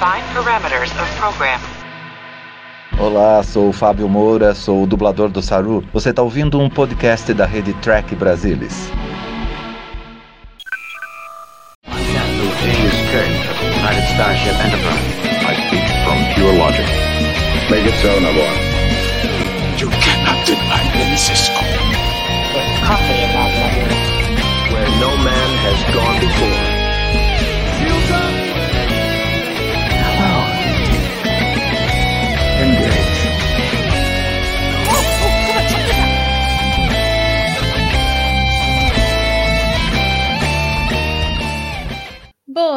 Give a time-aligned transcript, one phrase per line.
[0.00, 1.60] Define parameters of program.
[2.98, 5.84] Olá, sou o Fábio Moura, sou o dublador do Saru.
[5.92, 8.90] Você está ouvindo um podcast da rede Track Brasilis.
[11.86, 15.20] James Kirk of the United Starship Enterprise.
[15.46, 16.86] I speak from pure logic.
[17.68, 18.69] Make it so, Navarre.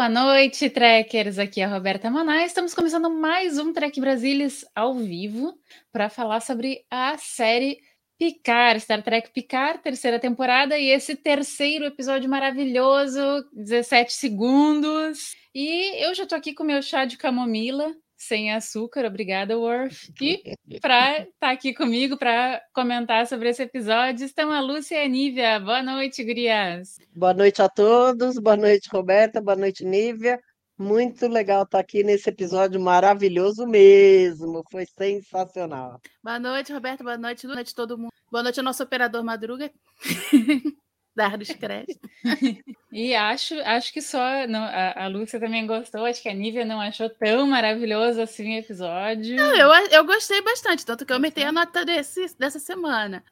[0.03, 1.39] Boa noite, trekkers!
[1.39, 2.43] Aqui é a Roberta Maná.
[2.43, 5.57] Estamos começando mais um Trek Brasilis ao vivo
[5.93, 7.79] para falar sobre a série
[8.19, 13.21] Picard, Star Trek Picard, terceira temporada e esse terceiro episódio maravilhoso,
[13.53, 15.37] 17 segundos.
[15.55, 17.89] E eu já tô aqui com meu chá de camomila,
[18.23, 20.11] sem açúcar, obrigada, Worf.
[20.21, 25.05] E para estar tá aqui comigo para comentar sobre esse episódio estão a Lúcia e
[25.05, 25.59] a Nívia.
[25.59, 26.97] Boa noite, gurias.
[27.15, 30.39] Boa noite a todos, boa noite, Roberta, boa noite, Nívia.
[30.77, 35.99] Muito legal estar aqui nesse episódio maravilhoso mesmo, foi sensacional.
[36.23, 38.11] Boa noite, Roberta, boa noite, boa noite todo mundo.
[38.31, 39.71] Boa noite ao nosso operador Madruga.
[41.15, 42.09] dar os créditos.
[42.91, 46.65] e acho, acho que só não, a, a Lúcia também gostou, acho que a Nívia
[46.65, 49.35] não achou tão maravilhoso assim o episódio.
[49.35, 53.23] Não, eu, eu gostei bastante, tanto que eu meti a nota desse, dessa semana.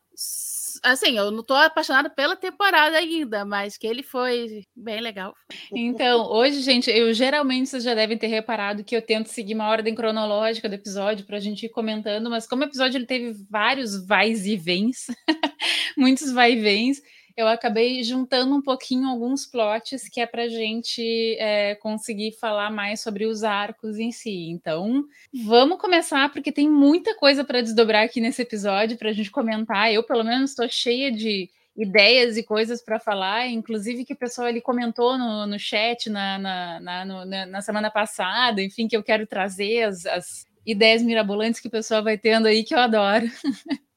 [0.83, 5.35] Assim, eu não tô apaixonada pela temporada ainda, mas que ele foi bem legal.
[5.71, 9.69] Então, hoje, gente, eu geralmente vocês já devem ter reparado que eu tento seguir uma
[9.69, 13.33] ordem cronológica do episódio para a gente ir comentando, mas como o episódio ele teve
[13.49, 15.07] vários vais e vens,
[15.97, 17.01] muitos vai e vens,
[17.35, 23.01] eu acabei juntando um pouquinho alguns plots que é para gente é, conseguir falar mais
[23.01, 24.49] sobre os arcos em si.
[24.49, 25.05] Então,
[25.45, 29.91] vamos começar, porque tem muita coisa para desdobrar aqui nesse episódio para a gente comentar.
[29.91, 34.47] Eu, pelo menos, estou cheia de ideias e coisas para falar, inclusive que o pessoal
[34.47, 39.03] ele comentou no, no chat na, na, na, no, na, semana passada, enfim, que eu
[39.03, 43.25] quero trazer as, as ideias mirabolantes que o pessoal vai tendo aí, que eu adoro.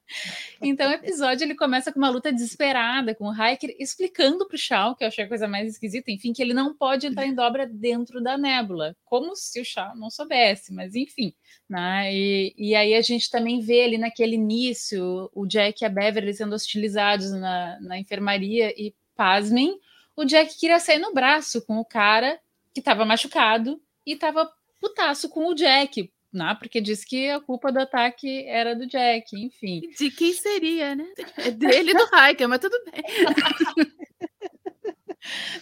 [0.61, 4.57] Então o episódio ele começa com uma luta desesperada com o Hiker explicando para o
[4.57, 7.33] Shaw, que eu achei a coisa mais esquisita, enfim, que ele não pode entrar em
[7.33, 11.33] dobra dentro da nébula, como se o Shaw não soubesse, mas enfim.
[11.69, 12.13] Né?
[12.13, 16.33] E, e aí a gente também vê ali naquele início o Jack e a Beverly
[16.33, 19.79] sendo hostilizados na, na enfermaria e, pasmem,
[20.15, 22.39] o Jack queria sair no braço com o cara
[22.73, 26.55] que estava machucado e estava putaço com o Jack, né?
[26.59, 29.81] Porque disse que a culpa do ataque era do Jack, enfim.
[29.97, 31.07] De quem seria, né?
[31.37, 33.03] É dele e do Hiker, mas tudo bem.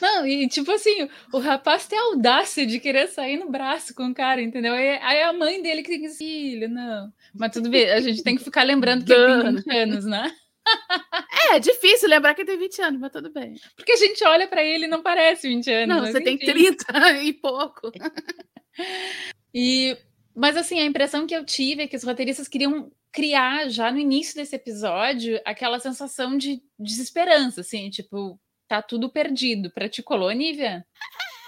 [0.02, 4.08] Não, e tipo assim, o rapaz tem a audácia de querer sair no braço com
[4.08, 4.74] o cara, entendeu?
[4.74, 7.12] Aí, aí a mãe dele que diz, filho, não.
[7.34, 10.32] Mas tudo bem, a gente tem que ficar lembrando que ele tem 20 anos, né?
[11.52, 13.56] É, é difícil lembrar que ele tem 20 anos, mas tudo bem.
[13.76, 15.96] Porque a gente olha para ele e não parece 20 anos.
[15.96, 16.38] Não, você enfim.
[16.38, 17.92] tem 30 e pouco.
[19.54, 19.98] E
[20.36, 24.00] mas assim, a impressão que eu tive é que os roteiristas queriam criar já no
[24.00, 29.72] início desse episódio aquela sensação de desesperança, assim, tipo, tá tudo perdido.
[29.72, 30.86] Pra ti colou, Nívia?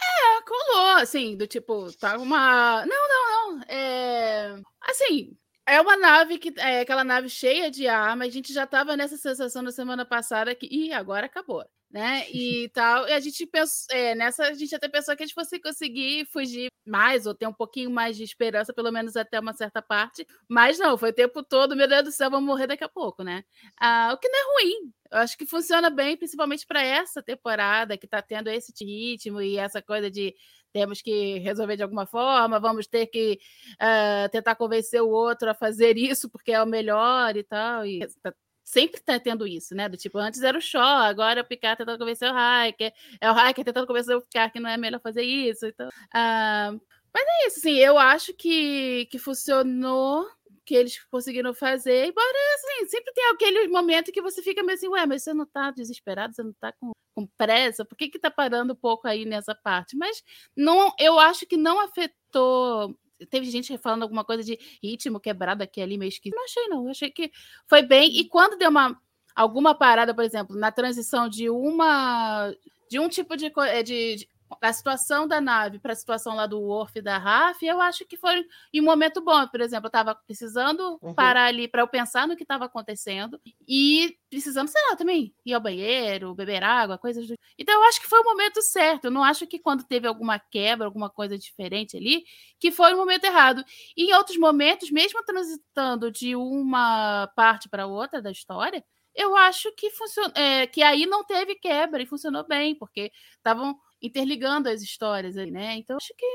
[0.03, 2.85] É, colou, assim, do tipo, tá uma.
[2.85, 3.63] Não, não, não.
[3.67, 4.55] É.
[4.81, 5.35] Assim,
[5.65, 8.27] é uma nave que é aquela nave cheia de armas.
[8.27, 12.25] A gente já estava nessa sensação na semana passada que, ih, agora acabou né?
[12.35, 13.07] E tal.
[13.07, 16.25] E a gente pensou, é, nessa a gente até pensou que a gente fosse conseguir
[16.25, 20.27] fugir mais ou ter um pouquinho mais de esperança, pelo menos até uma certa parte.
[20.49, 23.23] Mas não, foi o tempo todo, meu Deus do céu, vamos morrer daqui a pouco,
[23.23, 23.43] né?
[23.79, 24.93] Ah, o que não é ruim.
[25.11, 29.57] Eu acho que funciona bem, principalmente para essa temporada que está tendo esse ritmo e
[29.57, 30.35] essa coisa de
[30.73, 33.39] temos que resolver de alguma forma, vamos ter que
[33.75, 37.85] uh, tentar convencer o outro a fazer isso porque é o melhor e tal.
[37.85, 38.33] E tá
[38.65, 39.87] sempre tá tendo isso, né?
[39.87, 43.31] Do tipo, antes era o Shaw, agora é o Picard tentando convencer o Hiker, é
[43.31, 45.67] o Hiker tentando convencer o Picard que não é melhor fazer isso.
[45.67, 46.81] Então, uh,
[47.13, 50.27] mas é isso, assim, eu acho que, que funcionou,
[50.65, 54.87] que eles conseguiram fazer, embora, assim, sempre tem aquele momento que você fica meio assim,
[54.89, 58.19] ué, mas você não tá desesperado, você não tá com, com pressa, por que que
[58.19, 59.95] tá parando um pouco aí nessa parte?
[59.95, 60.23] Mas
[60.57, 62.97] não, eu acho que não afetou
[63.29, 66.35] teve gente falando alguma coisa de ritmo quebrado aqui ali, meio esquisito.
[66.35, 66.89] Não achei, não.
[66.89, 67.31] Achei que
[67.67, 68.17] foi bem.
[68.19, 68.99] E quando deu uma
[69.35, 72.53] alguma parada, por exemplo, na transição de uma
[72.89, 74.29] de um tipo de, eh, de, de
[74.61, 78.05] a situação da nave para a situação lá do Worf e da Raf, eu acho
[78.05, 78.43] que foi
[78.73, 79.47] em um momento bom.
[79.47, 81.13] Por exemplo, eu estava precisando Uhum.
[81.13, 85.53] parar ali para eu pensar no que estava acontecendo e precisando, sei lá, também ir
[85.53, 87.35] ao banheiro, beber água, coisas do...
[87.57, 89.05] Então, eu acho que foi o momento certo.
[89.05, 92.23] Eu não acho que quando teve alguma quebra, alguma coisa diferente ali,
[92.59, 93.63] que foi o momento errado.
[93.95, 99.71] E em outros momentos, mesmo transitando de uma parte para outra da história, eu acho
[99.75, 104.81] que funcionou, é, que aí não teve quebra e funcionou bem, porque estavam interligando as
[104.81, 105.75] histórias aí, né?
[105.75, 106.25] Então acho que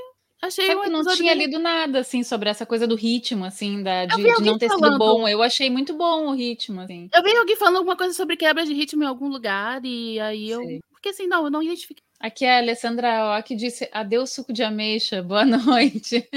[0.43, 3.83] achei Só que eu não tinha lido nada, assim, sobre essa coisa do ritmo, assim,
[3.83, 4.99] da, de, de não ter sido falando.
[4.99, 5.29] bom.
[5.29, 7.09] Eu achei muito bom o ritmo, assim.
[7.15, 10.51] Eu vi alguém falando alguma coisa sobre quebra de ritmo em algum lugar e aí
[10.51, 10.81] eu, Sei.
[10.91, 12.03] porque assim, não, eu não identifiquei.
[12.21, 16.29] Aqui é a Alessandra Ock disse adeus suco de ameixa, boa noite.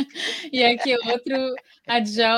[0.50, 1.98] E aqui outro, a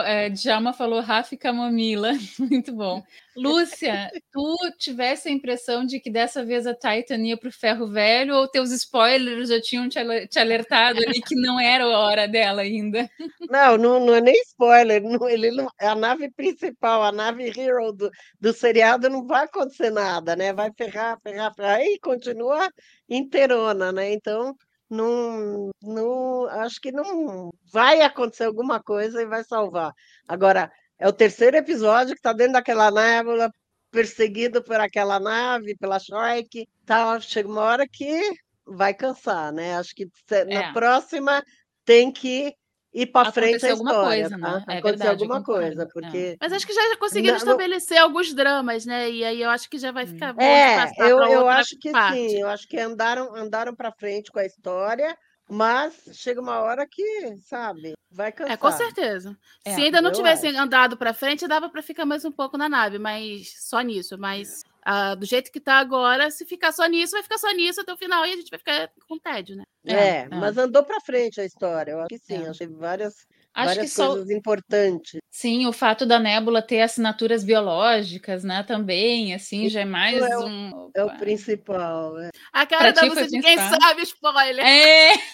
[0.10, 3.04] é, Djalma falou Rafa Camomila, muito bom.
[3.36, 8.34] Lúcia, tu tivesse a impressão de que dessa vez a Titan ia pro ferro velho
[8.34, 10.00] ou teus spoilers já tinham te
[10.40, 13.10] alertado ali que não era a hora dela ainda?
[13.50, 15.02] Não, não, não é nem spoiler.
[15.04, 18.10] não- ele não, é a nave principal, a nave hero do,
[18.40, 20.52] do seriado, não vai acontecer nada, né?
[20.52, 22.68] Vai ferrar, ferrar, ferrar, e continua
[23.08, 24.12] inteirona, né?
[24.14, 24.56] Então,
[24.90, 29.92] não, não, acho que não vai acontecer alguma coisa e vai salvar.
[30.28, 33.50] Agora, é o terceiro episódio que está dentro daquela nébula,
[33.92, 38.20] perseguido por aquela nave, pela Shrike, tá, chega uma hora que
[38.66, 39.78] vai cansar, né?
[39.78, 40.08] Acho que
[40.48, 40.74] na É.
[40.74, 41.44] próxima
[41.86, 42.54] tem que
[42.96, 44.44] ir para frente a alguma história, coisa, né?
[44.44, 44.74] tá?
[44.74, 45.86] É Acontecer verdade, alguma coisa, é.
[45.86, 49.12] porque Mas acho que já conseguiram Não, não- estabelecer alguns dramas, né?
[49.12, 51.92] E aí eu acho que já vai ficar bom de é, eu, eu acho que
[51.92, 52.18] parte.
[52.18, 55.18] sim, eu acho que andaram andaram para frente com a história,
[55.50, 58.54] mas chega uma hora que, sabe, vai cansar.
[58.54, 59.38] É, com certeza.
[59.66, 60.60] É, Se ainda não tivessem acho.
[60.60, 64.18] andado para frente, dava para ficar mais um pouco na nave, mas só nisso.
[64.18, 67.82] Mas ah, do jeito que tá agora, se ficar só nisso, vai ficar só nisso
[67.82, 69.64] até o final e a gente vai ficar com tédio, né?
[69.86, 70.40] É, É, é.
[70.40, 71.92] mas andou para frente a história.
[71.94, 72.50] Eu acho que sim, É.
[72.50, 75.20] achei várias Acho que várias só, coisas importantes.
[75.32, 80.38] sim, o fato da nébula ter assinaturas biológicas, né, também, assim, já é mais é
[80.38, 80.92] o- um...
[80.96, 82.20] É o principal.
[82.20, 82.30] é.
[82.54, 84.66] A cara da ti foi Lúcia de quem sabe spoiler.
[84.66, 85.14] É,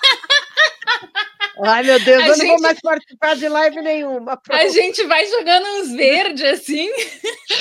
[1.63, 4.33] Ai, meu Deus, A eu não gente- vou mais participar de live nenhuma.
[4.33, 4.69] a pronto.
[4.69, 6.89] gente vai jogando uns verdes, assim,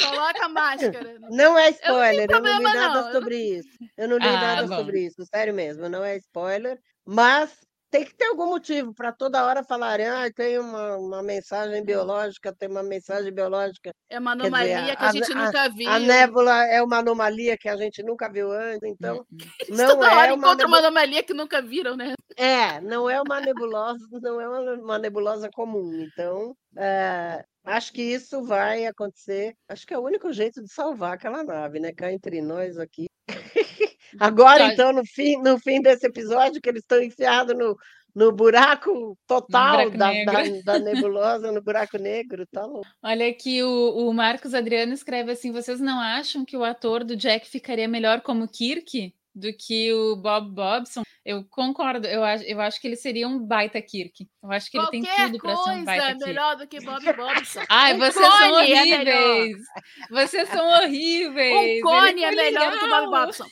[0.08, 1.16] Coloca a máscara.
[1.30, 3.68] Não é spoiler, eu não, li problema, nada não, eu sobre isso.
[3.98, 4.76] Eu não li Ah, nada bom.
[4.76, 7.50] sobre isso, sério mesmo, não é spoiler, mas
[7.90, 12.54] tem que ter algum motivo para toda hora falarem, ah, tem uma, uma mensagem biológica,
[12.54, 13.90] tem uma mensagem biológica.
[14.08, 15.88] É uma Quer dizer, anomalia que a a- gente a- nunca viu.
[15.90, 19.26] A nébula é uma anomalia que a gente nunca viu antes, então
[19.68, 22.14] Eles não toda hora é uma, encontram uma anomalia que nunca viram, né?
[22.36, 25.92] é, não é uma nebulosa, não é uma, uma nebulosa comum.
[26.00, 29.54] Então, é, acho que isso vai acontecer.
[29.68, 31.92] Acho que é o único jeito de salvar aquela nave, né?
[31.92, 33.06] Cá entre nós aqui.
[34.18, 34.72] Agora, Tá.
[34.72, 37.76] então, no fim, no fim desse episódio, que eles estão enfiados no,
[38.14, 42.86] no buraco total buraco da, da, da nebulosa, no buraco negro, tá louco.
[43.02, 47.14] Olha aqui, o, o Marcos Adriano escreve assim: vocês não acham que o ator do
[47.16, 51.02] Jack ficaria melhor como Kirk do que o Bob Bobson?
[51.22, 54.26] Eu concordo, eu acho, eu acho que ele seria um baita Kirk.
[54.42, 56.24] Eu acho que ele tem Qualquer tudo para ser um baita é Kirk.
[56.26, 57.60] melhor do que Bob Bobson.
[57.68, 59.56] Ai, Um vocês são clone é horríveis!
[60.10, 61.52] Vocês são horríveis!
[61.54, 63.10] Um Ele cone é melhor do que Bob.
[63.10, 63.44] Bobson.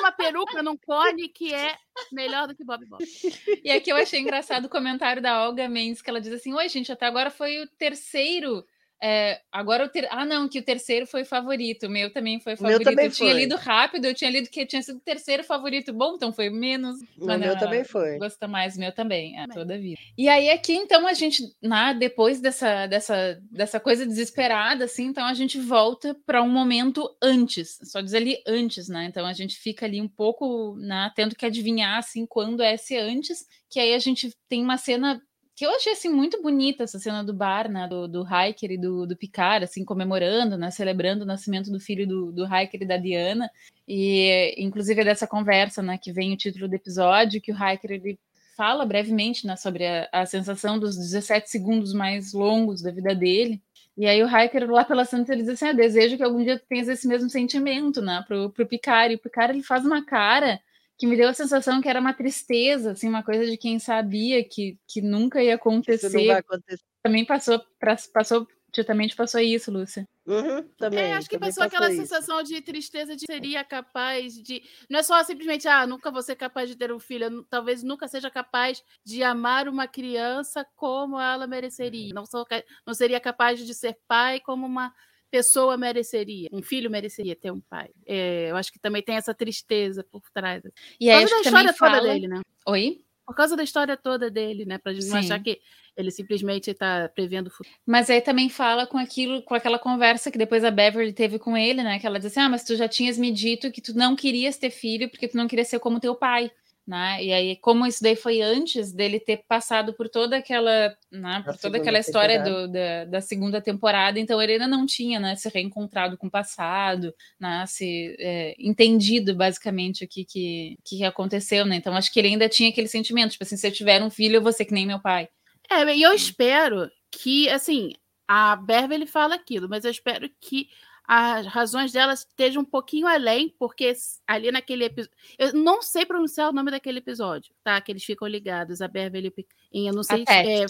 [0.00, 1.76] Uma peruca num cone que é
[2.12, 3.28] melhor do que Bob Bobson.
[3.62, 6.68] E aqui eu achei engraçado o comentário da Olga Mendes, que ela diz assim: Oi,
[6.68, 8.64] gente, até agora foi o terceiro.
[9.02, 10.06] É, agora o ter...
[10.10, 11.86] Ah, não, que o terceiro foi favorito.
[11.86, 12.84] O meu também foi favorito.
[12.84, 13.40] também eu tinha foi.
[13.40, 15.92] lido rápido, eu tinha lido que tinha sido o terceiro favorito.
[15.92, 17.00] Bom, então foi menos.
[17.18, 18.18] O Mas meu não, também foi.
[18.18, 19.98] Gosta mais, o meu também, é, toda a vida.
[20.18, 25.24] E aí, aqui, então, a gente, na, depois dessa, dessa, dessa coisa desesperada, assim, então
[25.24, 29.06] a gente volta para um momento antes, só diz ali antes, né?
[29.06, 32.96] Então a gente fica ali um pouco, né, tendo que adivinhar, assim, quando é esse
[32.96, 35.22] antes, que aí a gente tem uma cena
[35.60, 38.78] que eu achei assim muito bonita essa cena do bar, né, do, do Hiker e
[38.78, 42.86] do, do Picard, assim, comemorando, né, celebrando o nascimento do filho do, do Hiker e
[42.86, 43.50] da Diana,
[43.86, 47.90] e inclusive é dessa conversa, né, que vem o título do episódio, que o Hiker
[47.90, 48.18] ele
[48.56, 53.60] fala brevemente, né, sobre a, a sensação dos 17 segundos mais longos da vida dele,
[53.98, 56.58] e aí o Hiker lá pela Santa ele diz assim, ah, desejo que algum dia
[56.58, 60.02] tu tenhas esse mesmo sentimento, né, pro, pro Picard, e o Picard ele faz uma
[60.06, 60.58] cara
[61.00, 64.44] que me deu a sensação que era uma tristeza, assim, uma coisa de quem sabia
[64.48, 65.54] que, que nunca ia
[65.88, 66.26] Isso não acontecer.
[66.26, 66.84] vai acontecer.
[67.02, 68.46] Também passou, pra, passou,
[68.86, 70.06] também passou isso, Lúcia.
[70.26, 72.02] Uhum, também, É, acho que passou aquela isso.
[72.02, 74.62] sensação de tristeza de seria capaz de.
[74.90, 78.06] Não é só simplesmente, ah, nunca vou ser capaz de ter um filho, talvez nunca
[78.06, 82.12] seja capaz de amar uma criança como ela mereceria.
[82.14, 82.46] Não, sou,
[82.86, 84.92] não seria capaz de ser pai como uma
[85.30, 87.90] pessoa mereceria, um filho mereceria ter um pai.
[88.06, 90.62] É, eu acho que também tem essa tristeza por trás.
[91.00, 92.12] E aí, Por causa acho da história toda fala...
[92.12, 92.40] dele, né?
[92.66, 93.00] Oi?
[93.26, 94.78] Por causa da história toda dele, né?
[94.78, 95.26] Pra gente não Sim.
[95.26, 95.60] achar que
[95.96, 97.76] ele simplesmente tá prevendo o futuro.
[97.86, 101.56] Mas aí também fala com aquilo, com aquela conversa que depois a Beverly teve com
[101.56, 102.00] ele, né?
[102.00, 104.56] Que ela disse assim: Ah, mas tu já tinhas me dito que tu não querias
[104.56, 106.50] ter filho porque tu não queria ser como teu pai.
[106.90, 107.22] Né?
[107.24, 111.56] E aí, como isso daí foi antes dele ter passado por toda aquela, né, por
[111.56, 115.48] toda aquela história do- da, da segunda temporada, então ele ainda não tinha, né, se
[115.48, 121.76] reencontrado com o passado, né, se é, entendido basicamente o que, que, que aconteceu, né?
[121.76, 124.38] Então acho que ele ainda tinha aquele sentimento, tipo assim, se eu tiver um filho,
[124.38, 125.28] eu vou ser que nem meu pai.
[125.70, 127.92] É, e eu espero que, assim,
[128.26, 130.66] a Beverly fala aquilo, mas eu espero que
[131.12, 133.92] as razões dela estejam um pouquinho além, porque
[134.28, 135.18] ali naquele episódio.
[135.36, 137.80] Eu não sei pronunciar o nome daquele episódio, tá?
[137.80, 139.34] Que eles ficam ligados, a Beverly
[139.72, 140.22] e em Eu não sei.
[140.28, 140.66] é.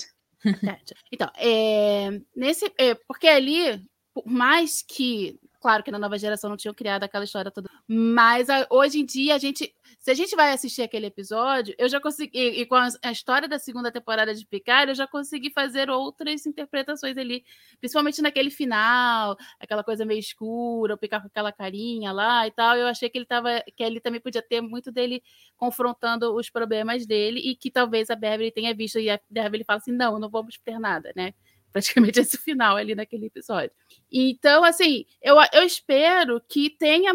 [1.13, 5.39] Então, é, nesse, é, porque ali, por mais que.
[5.61, 7.69] Claro que na nova geração não tinham criado aquela história toda.
[7.87, 9.75] Mas a- hoje em dia, a gente.
[9.99, 12.31] Se a gente vai assistir aquele episódio, eu já consegui.
[12.39, 15.91] E, e com a, a história da segunda temporada de Picard, eu já consegui fazer
[15.91, 17.45] outras interpretações ali.
[17.79, 22.77] Principalmente naquele final, aquela coisa meio escura, o Picard com aquela carinha lá e tal.
[22.77, 23.63] Eu achei que ele tava.
[23.77, 25.23] Que ele também podia ter muito dele
[25.59, 28.99] confrontando os problemas dele e que talvez a Beverly tenha visto.
[28.99, 31.35] E a Beverly fala assim: não, não vamos ter nada, né?
[31.73, 33.71] Praticamente esse final ali naquele episódio.
[34.11, 37.13] Então, assim, eu, eu espero que tenha.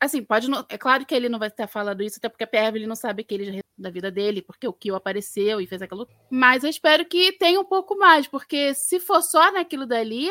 [0.00, 0.48] Assim, pode.
[0.48, 2.96] Não, é claro que ele não vai estar falando isso, até porque a Beverly não
[2.96, 6.08] sabe que ele da vida dele, porque o Kill apareceu e fez aquilo.
[6.30, 10.28] Mas eu espero que tenha um pouco mais, porque se for só naquilo dali,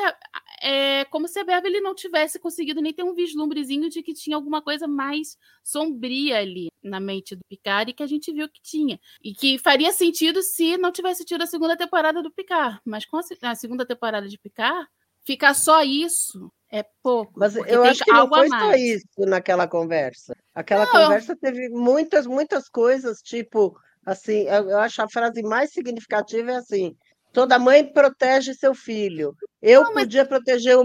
[0.63, 4.37] é como se a Beverly não tivesse conseguido nem ter um vislumbrezinho de que tinha
[4.37, 8.61] alguma coisa mais sombria ali na mente do Picard e que a gente viu que
[8.61, 8.97] tinha.
[9.21, 12.79] E que faria sentido se não tivesse tido a segunda temporada do Picard.
[12.85, 14.87] Mas com a, se- a segunda temporada de Picard,
[15.25, 17.33] ficar só isso é pouco.
[17.35, 20.33] Mas eu acho que não foi só isso naquela conversa.
[20.55, 25.71] Aquela Não, conversa teve muitas, muitas coisas, tipo, assim, eu, eu acho a frase mais
[25.71, 26.95] significativa é assim:
[27.33, 29.35] toda mãe protege seu filho.
[29.61, 30.81] Eu Não, mas- podia proteger o.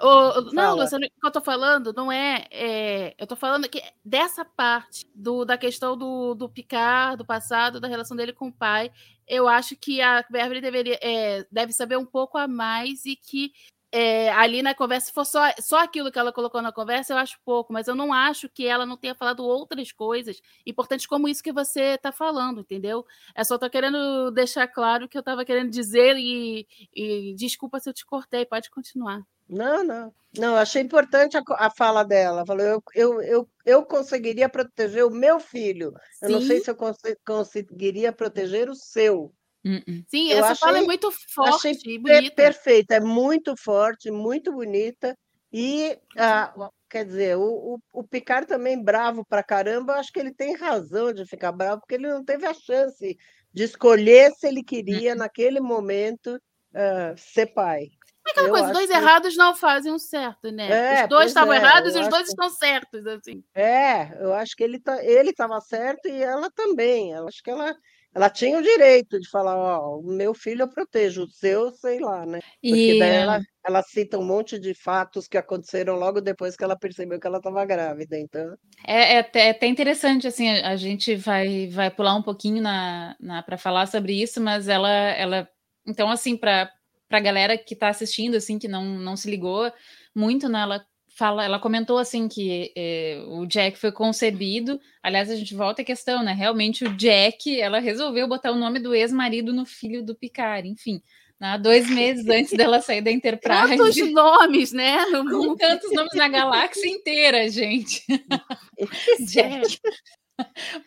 [0.00, 0.76] ô, não.
[0.76, 5.06] Luciano, o que eu tô falando não é, é, Eu tô falando que dessa parte
[5.14, 8.90] do, da questão do, do Picard, do passado, da relação dele com o pai,
[9.26, 13.52] eu acho que a Beverly deveria, é, deve saber um pouco a mais e que
[13.92, 17.18] é, ali na conversa, se for só, só aquilo que ela colocou na conversa, eu
[17.18, 21.28] acho pouco, mas eu não acho que ela não tenha falado outras coisas importantes como
[21.28, 23.04] isso que você tá falando, entendeu?
[23.36, 27.78] Eu só tô querendo deixar claro o que eu tava querendo dizer e, e desculpa
[27.78, 29.22] se eu te cortei, pode continuar.
[29.48, 30.14] Não, não.
[30.38, 32.46] Não, achei importante a, a fala dela.
[32.46, 35.92] Falou, eu, eu, eu, eu conseguiria proteger o meu filho.
[36.22, 39.30] Eu não sei se eu conse- conseguiria proteger o seu.
[39.64, 40.04] Uh-uh.
[40.08, 42.34] Sim, Eu essa fala é achei- muito Achei forte e per- bonita.
[42.36, 45.16] perfeita, é muito forte, muito bonita.
[45.52, 46.52] E, ah,
[46.88, 50.56] quer dizer, o, o, o Picard também bravo pra caramba, eu acho que ele tem
[50.56, 53.16] razão de ficar bravo, porque ele não teve a chance
[53.52, 56.40] de escolher se ele queria, naquele momento,
[56.74, 57.88] ah, ser pai.
[58.26, 60.70] É aquela eu coisa, dois que- errados não fazem um certo, né?
[61.00, 63.42] É, os dois estavam é, errados e os dois acho- estão certos, assim.
[63.54, 67.10] É, eu acho que ele tá, ele estava certo e ela também.
[67.12, 67.74] Eu acho que ela,
[68.14, 71.98] ela tinha o direito de falar, ó, o meu filho eu protejo, o seu, sei
[71.98, 72.40] lá, né?
[72.60, 76.62] Porque E daí ela, ela cita um monte de fatos que aconteceram logo depois que
[76.62, 78.18] ela percebeu que ela estava grávida.
[78.18, 78.54] Então,
[78.86, 83.16] É, é até, é até interessante, assim, a, gente vai, vai pular um pouquinho na,
[83.18, 85.48] na, para falar sobre isso, mas ela, ela
[85.86, 86.70] então, assim, para
[87.10, 89.72] a galera que está assistindo, assim, que não, não se ligou
[90.14, 90.84] muito, né, ela
[91.22, 95.84] fala, ela comentou, assim, que é, o Jack foi concebido, aliás, a gente volta à
[95.84, 100.16] questão, né, realmente o Jack, ela resolveu botar o nome do ex-marido no filho do
[100.16, 101.00] Picard, enfim,
[101.38, 103.76] né, dois meses antes dela sair da Enterprise.
[103.76, 104.98] Quantos nomes, né?
[105.12, 108.02] Com tantos nomes na galáxia inteira, gente.
[109.32, 109.78] Jack.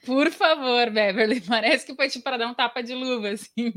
[0.05, 1.39] Por favor, Beverly.
[1.39, 3.71] Parece que foi tipo para dar um tapa de luva, assim.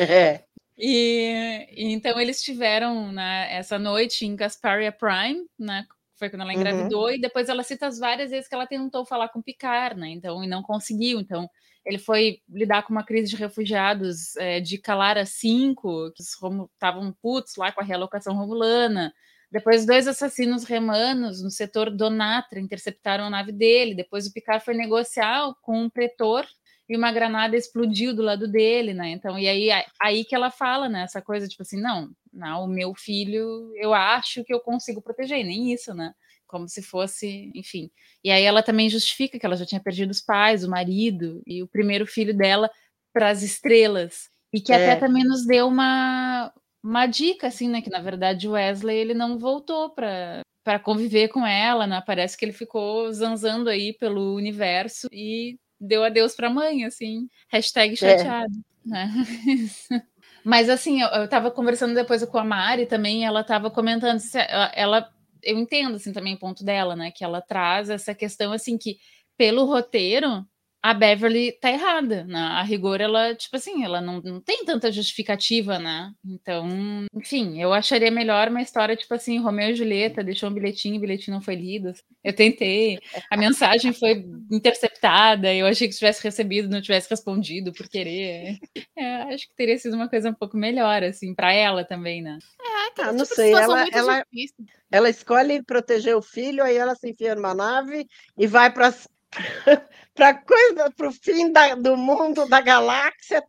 [0.00, 0.42] é,
[0.78, 5.86] E, e então eles tiveram né, essa noite em Gasparia Prime, né?
[6.18, 6.56] Foi quando ela Uhum.
[6.56, 10.08] engravidou, e depois ela cita as várias vezes que ela tentou falar com Picard, né?
[10.10, 11.20] Então, e não conseguiu.
[11.20, 11.48] Então,
[11.84, 17.56] ele foi lidar com uma crise de refugiados é, de Calara 5, que estavam putos
[17.56, 19.12] lá com a realocação romulana.
[19.52, 23.94] Depois, dois assassinos remanos no setor Donatra interceptaram a nave dele.
[23.94, 26.46] Depois, o Picard foi negociar com um pretor
[26.88, 29.10] e uma granada explodiu do lado dele, né?
[29.10, 29.68] Então, e aí,
[30.00, 31.02] aí que ela fala, né?
[31.02, 35.38] Essa coisa, tipo assim, não, não, o meu filho, eu acho que eu consigo proteger,
[35.40, 36.12] e nem isso, né?
[36.46, 37.90] Como se fosse, enfim.
[38.22, 41.62] E aí ela também justifica que ela já tinha perdido os pais, o marido e
[41.62, 42.70] o primeiro filho dela
[43.12, 44.28] para as estrelas.
[44.52, 44.76] E que É.
[44.76, 46.52] até também nos deu uma,
[46.84, 47.82] uma dica, assim, né?
[47.82, 52.02] Que na verdade o Wesley ele não voltou para para conviver com ela, né?
[52.04, 57.28] Parece que ele ficou zanzando aí pelo universo e deu adeus para a mãe, assim.
[57.48, 57.96] Hashtag É.
[57.96, 58.52] chateado.
[58.84, 59.10] Né?
[60.44, 64.38] Mas assim, eu, eu tava conversando depois com a Mari também, ela tava comentando, se
[64.38, 65.10] ela, ela-
[65.42, 67.10] eu entendo assim também o ponto dela, né?
[67.10, 68.96] Que ela traz essa questão assim que
[69.36, 70.44] pelo roteiro
[70.90, 72.38] a Beverly tá errada, né?
[72.38, 76.12] A rigor ela, tipo assim, ela não, não tem tanta justificativa, né?
[76.24, 76.68] Então,
[77.12, 81.00] enfim, eu acharia melhor uma história tipo assim, Romeu e Julieta deixou um bilhetinho, o
[81.00, 81.92] bilhetinho não foi lido.
[82.22, 83.00] Eu tentei,
[83.30, 88.58] a mensagem foi interceptada, eu achei que tivesse recebido, não tivesse respondido por querer.
[88.96, 92.38] É, acho que teria sido uma coisa um pouco melhor, assim, para ela também, né?
[92.60, 94.64] É, aquela Ah, não tipo sei, ela- ela- difícil.
[94.90, 98.06] Ela escolhe proteger o filho, aí ela se enfia numa nave
[98.38, 98.94] e vai para
[100.14, 103.42] para coisa para o fim da- do mundo, da galáxia,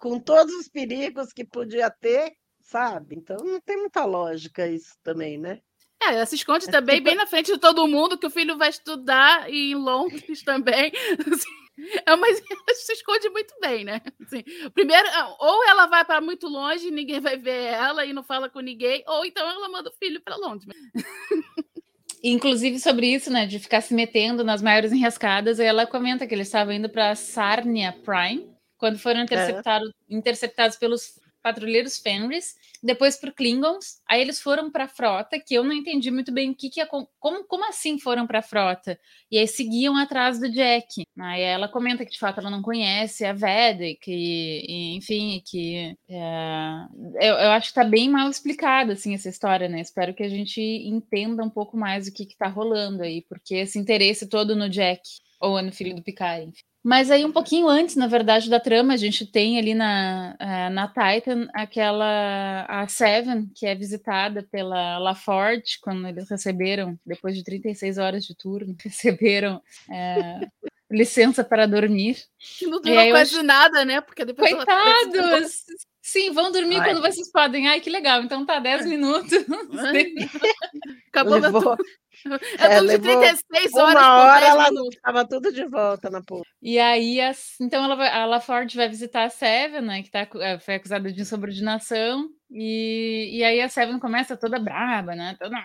[0.00, 3.16] com- todos os perigos que podia ter, sabe?
[3.16, 5.60] Então não tem muita lógica isso também, né?
[6.02, 8.68] É, ela se esconde também bem na frente de todo mundo, que o filho vai
[8.68, 10.92] estudar e em Londres também.
[12.06, 14.00] É, mas ela se esconde muito bem, né?
[14.24, 14.42] Assim,
[14.72, 18.48] primeiro, ah, ou ela vai para muito longe, ninguém vai ver ela e não fala
[18.48, 20.74] com ninguém, ou então ela manda o filho para Londres.
[22.28, 26.48] Inclusive sobre isso, né, de ficar se metendo nas maiores enrascadas, ela comenta que eles
[26.48, 34.00] estavam indo para Sarnia Prime, quando foram interceptado- interceptados pelos patrulheiros Fenris, depois por Klingons,
[34.08, 36.80] aí eles foram para a frota, que eu não entendi muito bem o que que
[36.80, 38.98] acon- como, como assim foram para a frota,
[39.30, 41.04] e aí seguiam atrás do Jack.
[41.18, 45.96] Aí ela comenta que de fato ela não conhece a Vedek, e, e, enfim, que
[46.08, 49.80] é, eu, eu acho que tá bem mal explicada assim essa história, né?
[49.80, 53.54] Espero que a gente entenda um pouco mais o que que tá rolando aí, porque
[53.56, 55.00] esse interesse todo no Jack
[55.40, 56.48] ou no filho do Picard.
[56.48, 56.64] enfim.
[56.88, 60.70] Mas aí um pouquinho antes, na verdade, da trama, a gente tem ali na, eh,
[60.70, 67.42] na Titan aquela a Seven, que é visitada pela LaForge, quando eles receberam, depois de
[67.42, 70.46] 36 horas de turno, receberam eh,
[70.88, 72.18] licença para dormir.
[72.56, 74.00] Que não durou eu quase acho- nada, né?
[74.00, 75.64] Porque depois Coitados!
[76.08, 76.84] Sim, vão dormir Ai.
[76.92, 77.66] quando vocês podem.
[77.66, 78.22] Ai, que legal.
[78.22, 79.32] Então tá 10 minutos.
[81.08, 81.76] Acabou Levou
[82.60, 86.08] É É, tudo de levou 36 horas uma hora, 10 ela estava tudo de volta
[86.08, 86.44] na porra.
[86.62, 90.02] E aí, as- então ela vai, a LaForge vai visitar a Seven, né?
[90.04, 92.28] Que tá, eh, foi acusada de insubordinação.
[92.52, 95.36] E, e aí a Seven começa toda braba, né?
[95.40, 95.56] Toda...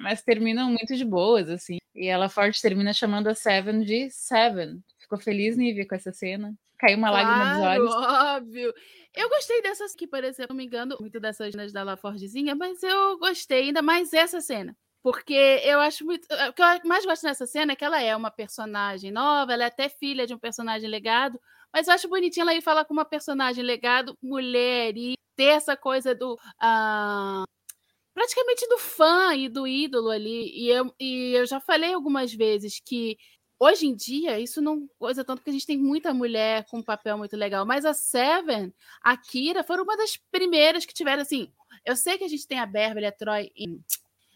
[0.00, 1.76] Mas terminam muito de boas, assim.
[1.94, 4.80] E a LaForge termina chamando a Seven de Seven.
[4.98, 6.54] Ficou feliz, Nívia, com essa cena?
[6.84, 7.94] Caiu uma lágrima dos Claro, olhos.
[7.94, 8.74] óbvio.
[9.14, 12.82] Eu gostei dessas que, por exemplo, não me engano muito dessas cenas da LaForgezinha, mas
[12.82, 14.76] eu gostei ainda mais essa cena.
[15.02, 16.24] Porque eu acho muito.
[16.24, 19.64] O que eu mais gosto nessa cena é que ela é uma personagem nova, ela
[19.64, 21.38] é até filha de um personagem legado,
[21.72, 25.76] mas eu acho bonitinho ela ir falar com uma personagem legado, mulher, e ter essa
[25.76, 26.38] coisa do.
[26.60, 27.44] ah,
[28.14, 30.50] praticamente do fã e do ídolo ali.
[30.54, 33.16] E eu, e eu já falei algumas vezes que
[33.58, 36.82] hoje em dia isso não coisa tanto porque a gente tem muita mulher com um
[36.82, 37.64] papel muito legal.
[37.66, 41.50] Mas a Seven, a Kira, foram uma das primeiras que tiveram assim.
[41.84, 43.82] Eu sei que a gente tem a Beverly, a Troy em-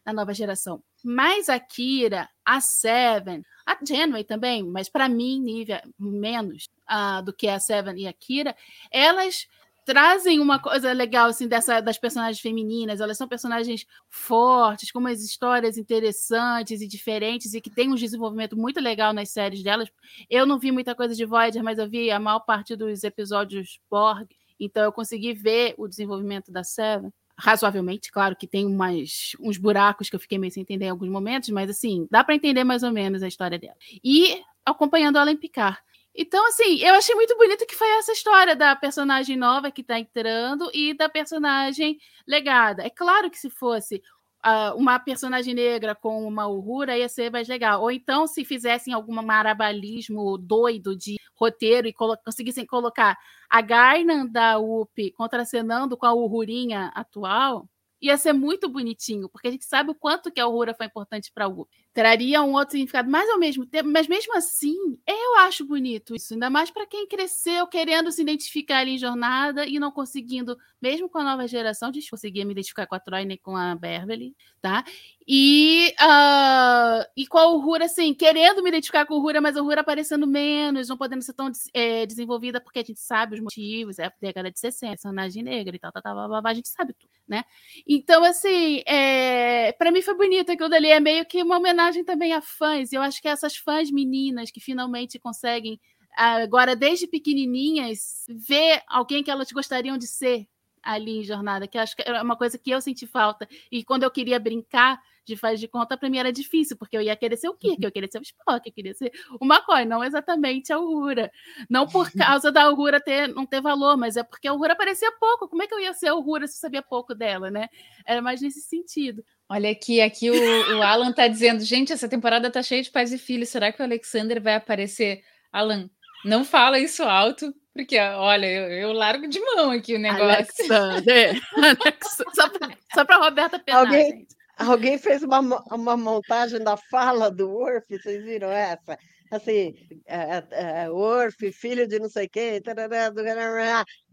[0.05, 5.83] na nova geração, mas a Kira, a Seven, a Janeway também, mas para mim, Nívia,
[5.99, 8.57] menos ah, do que a Seven e a Kira,
[8.91, 9.47] elas
[9.89, 13.01] trazem uma coisa legal assim dessa das personagens femininas.
[13.01, 18.55] Elas são personagens fortes, com umas histórias interessantes e diferentes e que tem um desenvolvimento
[18.55, 19.89] muito legal nas séries delas.
[20.29, 23.81] Eu não vi muita coisa de Voyager, mas eu vi a maior parte dos episódios
[23.91, 24.29] Borg,
[24.61, 30.11] então eu consegui ver o desenvolvimento da Seven razoavelmente, claro que tem umas, uns buracos
[30.11, 32.83] que eu fiquei meio sem entender em alguns momentos, mas assim, dá para entender mais
[32.83, 33.77] ou menos a história dela.
[34.05, 35.79] E acompanhando ela em Picard.
[36.21, 40.01] Então, assim, eu achei muito bonito que foi essa história da personagem nova que tá
[40.01, 42.83] entrando e da personagem legada.
[42.85, 44.03] É claro que se fosse
[44.43, 47.83] ah, uma personagem negra com uma Uhura ia ser mais legal.
[47.83, 53.17] Ou então, se fizessem algum marabalismo doido de roteiro e colo conseguissem colocar
[53.49, 57.69] a Garnan da UP contracenando com a Uhurinha atual,
[58.01, 61.31] ia ser muito bonitinho, porque a gente sabe o quanto que a Uhura foi importante
[61.33, 61.69] para a UP.
[61.95, 66.35] Traria um outro significado, mas ao mesmo tempo, mas mesmo assim, eu acho bonito isso,
[66.35, 71.09] ainda mais para quem cresceu querendo se identificar ali em jornada e não conseguindo, mesmo
[71.09, 74.37] com a nova geração, de conseguir me identificar com a Troy nem com a Beverly,
[74.61, 74.85] tá?
[75.27, 79.63] E, uh, e com a Uhura, assim, querendo me identificar com a Uhura, mas a
[79.63, 83.99] Uhura aparecendo menos, não podendo ser tão é, desenvolvida, porque a gente sabe os motivos,
[83.99, 86.55] é a década de 60, personagem negra e tal, tal, tal, blá, blá, blá, a
[86.55, 87.45] gente sabe tudo, né?
[87.87, 92.33] Então, assim, é, para mim foi bonito aquilo dali, é meio que uma homenagem também
[92.33, 95.81] a fãs, e eu acho que essas fãs meninas que finalmente conseguem,
[96.17, 100.47] agora desde pequenininhas, ver alguém que elas gostariam de ser,
[100.83, 103.49] ali em jornada, que acho que é uma coisa que eu senti falta.
[103.71, 107.03] E quando eu queria brincar de faz de conta, para mim era difícil, porque eu
[107.03, 109.85] ia querer ser o Kirk, eu queria ser o Spock, eu queria ser o McCoy,
[109.85, 111.31] não exatamente a Uhura.
[111.69, 115.13] Não por causa da Uhura ter, não ter valor, mas é porque a Uhura aparecia
[115.21, 115.47] pouco.
[115.47, 117.69] Como é que eu ia ser a Uhura se eu sabia pouco dela, né?
[118.07, 119.23] Era mais nesse sentido.
[119.51, 123.13] Olha aqui, aqui o, o Alan tá dizendo, gente, essa temporada tá cheia de pais
[123.13, 125.23] e filhos, será que o Alexander vai aparecer?
[125.51, 125.89] Alan,
[126.25, 130.29] não fala isso alto, porque, olha, eu, eu largo de mão aqui o negócio.
[130.71, 131.41] Alexander.
[132.35, 134.39] só, pra, só pra Roberta penar, Alguém- gente.
[134.59, 135.39] Alguém fez uma,
[135.73, 138.99] uma montagem da fala do Worf, vocês viram essa?
[139.31, 139.73] Assim,
[140.05, 143.23] é, é, é, Worf, filho de não sei quem, tarará, do-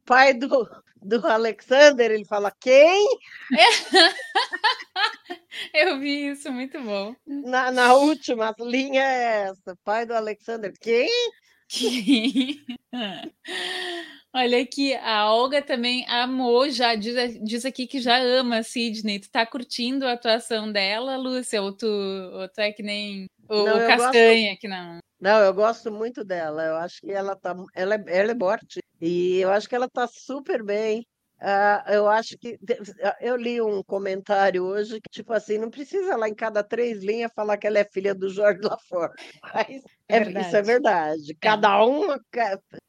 [0.06, 0.70] pai do,
[1.02, 3.08] do Alexander, ele fala quem?
[5.74, 7.16] Eu vi isso, muito bom.
[7.26, 11.10] Na, na última linha é essa, pai do Alexander, quem?
[14.34, 19.20] Olha aqui, a Olga também amou, já diz, diz aqui que já ama a Sidney.
[19.20, 21.62] Tu tá curtindo a atuação dela, Lúcia?
[21.62, 25.00] Ou tu, ou tu é que nem o Não, Castanha, que não.
[25.22, 26.66] Não, eu gosto muito dela.
[26.66, 29.90] Eu acho que ela tá, ela é, ela é forte e eu acho que ela
[29.90, 31.08] tá super bem.
[31.40, 32.58] Ah, eu acho que
[33.20, 37.32] eu li um comentário hoje que tipo assim, não precisa lá em cada três linhas
[37.36, 39.12] falar que ela é filha do Jorge Lafort.
[39.54, 40.62] Mas é- isso é Verdade.
[40.62, 41.36] verdade.
[41.40, 42.20] Cada uma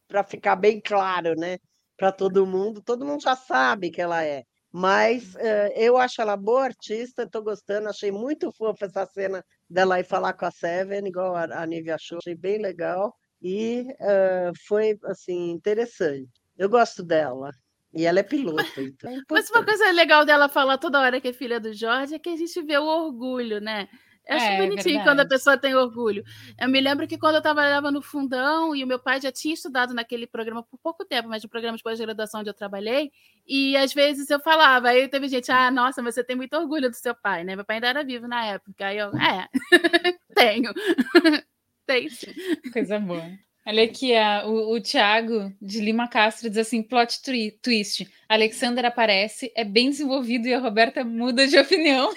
[0.08, 1.58] para ficar bem claro, né?
[1.96, 4.44] Para todo mundo, todo mundo já sabe que ela é.
[4.72, 9.98] Mas eh, eu acho ela boa artista, estou gostando, achei muito fofa essa cena dela
[10.00, 14.52] ir falar com a Seven, igual a, a Nívia achou, achei bem legal e eh,
[14.66, 16.28] foi assim interessante.
[16.58, 17.50] Eu gosto dela
[17.96, 21.28] e ela é piloto, então é Mas uma coisa legal dela falar toda hora que
[21.28, 23.88] é filha do Jorge é que a gente vê o orgulho, né?
[24.28, 26.24] Eu acho É, bonitinho quando a pessoa tem orgulho.
[26.60, 29.54] Eu me lembro que quando eu trabalhava no fundão e o meu pai já tinha
[29.54, 33.12] estudado naquele programa por pouco tempo, mas no programa de pós-graduação onde eu trabalhei,
[33.46, 36.90] e às vezes eu falava, aí teve gente, ah, nossa, mas você tem muito orgulho
[36.90, 37.54] do seu pai, né?
[37.56, 38.86] Meu pai ainda era vivo na época.
[38.86, 39.48] Aí eu, é,
[40.34, 40.72] tenho.
[41.86, 42.34] Tenho sim.
[42.72, 43.38] Coisa boa.
[43.66, 48.06] Olha aqui, a- o, o Thiago de Lima Castro diz assim: plot twi- twist.
[48.28, 52.12] Alexander aparece, é bem desenvolvido e a Roberta muda de opinião.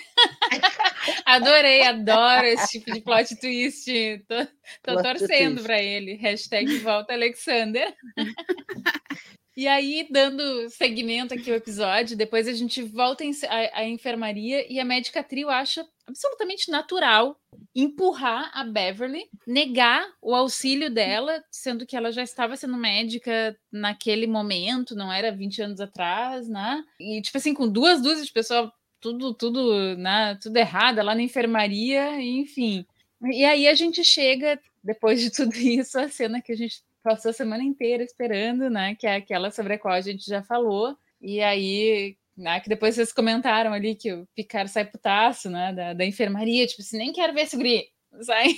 [1.25, 3.85] Adorei, adoro esse tipo de plot twist.
[4.27, 6.13] Tô, tô Plot torcendo para ele.
[6.15, 7.93] Hashtag volta Alexander.
[9.57, 14.79] E aí, dando segmento aqui ao episódio, depois a gente volta à, à enfermaria e
[14.79, 17.39] a médica trio acha absolutamente natural
[17.75, 24.27] empurrar a Beverly, negar o auxílio dela, sendo que ela já estava sendo médica naquele
[24.27, 26.83] momento, não era 20 anos atrás, né?
[26.99, 31.21] E, tipo assim, com duas dúzias de pessoal, tudo, tudo, né, tudo errado, lá na
[31.21, 32.85] enfermaria, enfim.
[33.23, 37.29] E aí a gente chega, depois de tudo isso, a cena que a gente passou
[37.31, 38.95] a semana inteira esperando, né?
[38.95, 40.97] Que é aquela sobre a qual a gente já falou.
[41.21, 45.73] E aí, né, que depois vocês comentaram ali que o Picard sai putaço, né?
[45.73, 47.83] Da, da enfermaria, tipo assim, nem quero ver esse guri,
[48.21, 48.55] sai.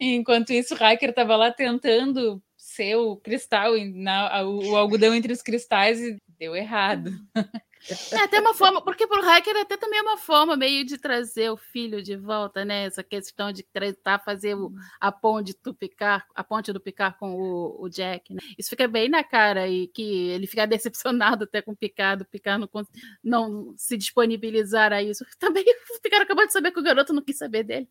[0.00, 5.32] Enquanto isso, o Hiker tava lá tentando ser o cristal, na- o, o algodão entre
[5.32, 7.10] os cristais e deu errado.
[8.12, 11.50] É até uma forma, porque pro Hiker até também é uma forma meio de trazer
[11.50, 12.84] o filho de volta, né?
[12.84, 17.34] Essa questão de tentar fazer o- a ponte do Picard, a ponte do Picard com
[17.34, 18.40] o, o Jack, né?
[18.58, 22.26] Isso fica bem na cara e que ele fica decepcionado até com o Picard, o
[22.26, 22.86] Picard não,
[23.22, 25.24] não se disponibilizar a isso.
[25.38, 27.88] Também o Picard acabou de saber que o garoto não quis saber dele.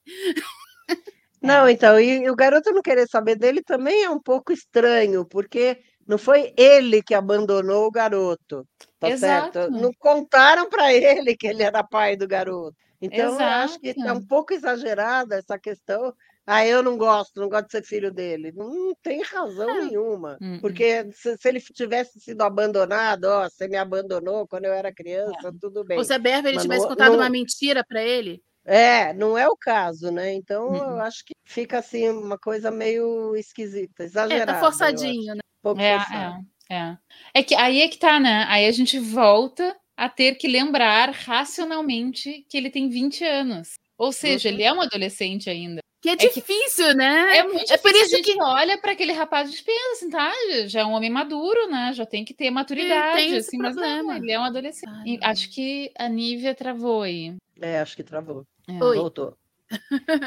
[1.41, 5.23] Não, então, e, e o garoto não querer saber dele também é um pouco estranho,
[5.25, 8.65] porque não foi ele que abandonou o garoto,
[8.99, 9.57] tá certo?
[9.59, 9.71] Exato.
[9.71, 12.75] Não contaram para ele que ele era pai do garoto.
[13.01, 14.19] Então, eu acho que está Exato.
[14.19, 16.13] um pouco exagerada essa questão.
[16.49, 18.53] Ah, eu não gosto, não gosto de ser filho dele.
[18.55, 20.37] Não, tem razão nenhuma.
[20.41, 20.59] Hum, hum.
[20.61, 25.53] Porque se, se ele tivesse sido abandonado, ó, você me abandonou quando eu era criança,
[25.59, 25.97] tudo bem.
[25.97, 28.41] Ou se a Beverly tivesse não- contado não- uma mentira para ele.
[28.65, 30.33] É, não é o caso, né?
[30.33, 31.01] Então, eu Uhum.
[31.01, 34.45] acho que fica assim uma coisa meio esquisita, É, exagerada.
[34.45, 34.65] tá eu acho.
[34.65, 35.41] forçadinho, né?
[35.75, 35.95] Pouco É,
[36.69, 36.97] é, é.
[37.33, 38.45] É que aí é que tá, né?
[38.47, 43.73] Aí a gente volta a ter que lembrar racionalmente que ele tem 20 anos.
[43.97, 44.55] Ou seja, Uhum.
[44.55, 45.81] ele é um adolescente ainda.
[45.99, 47.37] Que é, que- difícil, né?
[47.37, 49.91] É muito É por difícil, isso a gente que- olha para aquele rapaz e pensa
[49.93, 50.31] assim, tá?
[50.67, 51.91] Já é um homem maduro, né?
[51.93, 54.87] Já tem que ter maturidade, tem assim, mas não, ele é um adolescente.
[54.89, 57.33] Ai, acho que a Nívia travou aí.
[57.59, 58.45] É, acho que travou.
[58.69, 58.73] É.
[58.77, 59.35] Voltou.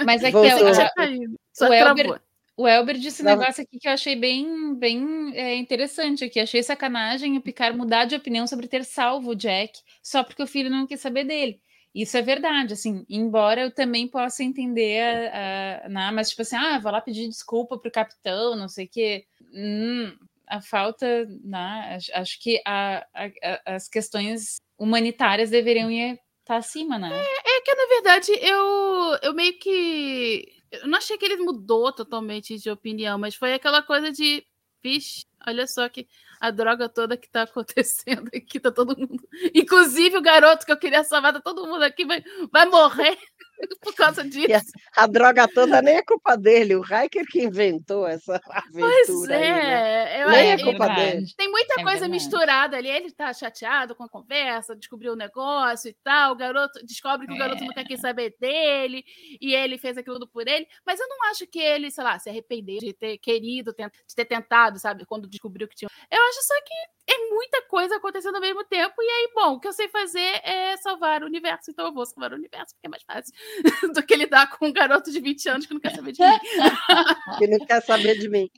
[0.05, 0.67] Mas é que Voltou.
[0.67, 1.35] a- Já a- caiu.
[1.53, 2.21] Só o Elber- travou.
[2.61, 3.39] O Elber disse um Não.
[3.39, 6.39] negócio aqui que eu achei bem, bem é, interessante aqui.
[6.39, 10.47] Achei sacanagem o Picard mudar de opinião sobre ter salvo o Jack só porque o
[10.47, 11.59] filho não quis saber dele.
[11.95, 15.01] Isso é verdade, assim, embora eu também possa entender,
[15.33, 18.85] a, a- né, mas tipo assim, ah, vou lá pedir desculpa pro capitão, não sei
[18.85, 19.25] o quê.
[19.55, 20.15] Hum,
[20.47, 21.99] a falta, né?
[22.13, 27.09] Acho, que a, a, as questões humanitárias deveriam estar tá acima, né?
[27.11, 30.60] É, é que, na verdade, eu, eu meio que.
[30.71, 34.45] Eu não achei que ele mudou totalmente de opinião, mas foi aquela coisa de.
[34.83, 36.09] Vixe, olha só que
[36.41, 39.29] a droga toda que tá acontecendo aqui, tá todo mundo.
[39.55, 43.19] Inclusive o garoto que eu queria salvar, tá todo mundo aqui, vai, vai morrer.
[43.83, 44.73] por causa disso.
[44.97, 48.93] A, a, droga toda nem é culpa dele, o Hiker que inventou essa aventura.
[49.07, 50.23] Pois é, aí, né?
[50.23, 51.27] eu, nem é, é culpa dele.
[51.37, 52.13] Tem muita é coisa verdade.
[52.13, 52.89] misturada ali.
[52.89, 56.33] Ele tá chateado com a conversa, descobriu o negócio e tal.
[56.33, 59.05] O garoto descobre que o garoto não quer quem saber dele
[59.41, 60.67] e ele fez aquilo por ele.
[60.87, 64.25] Mas eu não acho que ele, sei lá, se arrependeu de ter querido, de ter
[64.25, 65.91] tentado, sabe, quando descobriu que tinha.
[66.11, 68.95] Eu acho só que é muita coisa acontecendo ao mesmo tempo.
[69.01, 71.71] E aí, bom, o que eu sei fazer é salvar o universo.
[71.71, 73.35] Então eu vou salvar o universo, porque é mais fácil.
[73.95, 76.39] do que lidar com um garoto de 20 anos que não quer saber de mim.
[77.39, 78.51] que não quer saber de mim.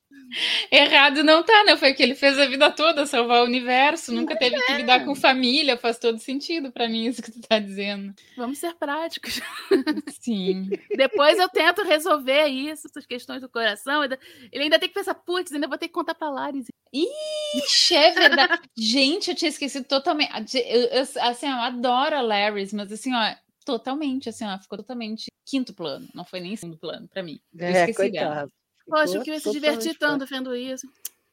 [0.70, 1.76] Errado não tá, né?
[1.76, 4.60] Foi o que ele fez a vida toda, salvar o universo, nunca teve é.
[4.60, 8.14] que lidar com família, faz todo sentido para mim isso que tu tá dizendo.
[8.36, 9.40] Vamos ser práticos.
[10.20, 10.70] Sim.
[10.96, 14.02] Depois eu tento resolver isso, essas questões do coração.
[14.04, 16.66] Ele ainda tem que pensar, putz, ainda vou ter que contar pra Laris.
[16.92, 18.62] Ixi, é verdade.
[18.76, 20.56] Gente, eu tinha esquecido totalmente.
[20.56, 25.26] Eu, eu, assim, eu adoro a Laris, mas assim, ó, totalmente, assim, ó, ficou totalmente
[25.44, 27.40] quinto plano, não foi nem segundo plano para mim.
[27.54, 28.34] Eu é, esqueci coitado.
[28.34, 28.48] dela.
[28.86, 30.86] Poxa, eu queria se divertir tanto vendo isso.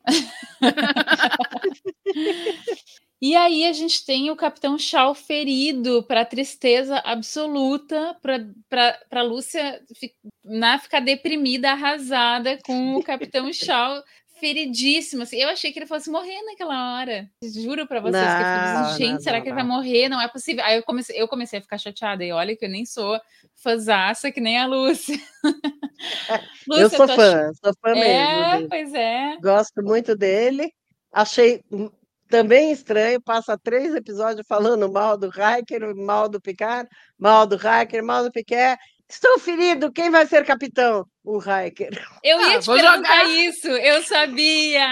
[3.21, 9.81] e aí a gente tem o Capitão Shaw ferido para tristeza absoluta, para Lúcia
[10.43, 14.03] na, né, ficar deprimida, arrasada com o Capitão Shaw
[14.39, 15.23] feridíssimo.
[15.23, 15.37] Assim.
[15.37, 17.29] Eu achei que ele fosse morrer naquela hora.
[17.43, 19.63] Juro pra vocês não, que eu fiquei assim, gente, não, será não, que ele vai
[19.63, 20.09] morrer?
[20.09, 20.63] Não é possível.
[20.63, 22.23] Aí eu comecei, eu comecei a ficar chateada.
[22.23, 23.19] E olha que eu nem sou
[23.55, 25.17] fãzaça que nem a Lúcia.
[26.67, 27.57] Lúcia eu sou fã, ach...
[27.63, 28.69] sou fã é, mesmo.
[28.69, 29.37] Pois é.
[29.41, 30.73] Gosto muito dele.
[31.11, 31.63] Achei
[32.29, 38.03] também estranho, passa três episódios falando mal do Hiker, mal do Picard, mal do Hiker,
[38.03, 41.03] mal do Picard, Estou ferido, quem vai ser capitão?
[41.23, 41.89] O Hiker.
[42.23, 43.29] Eu ia ah, te perguntar jogar...
[43.29, 44.87] isso, eu sabia.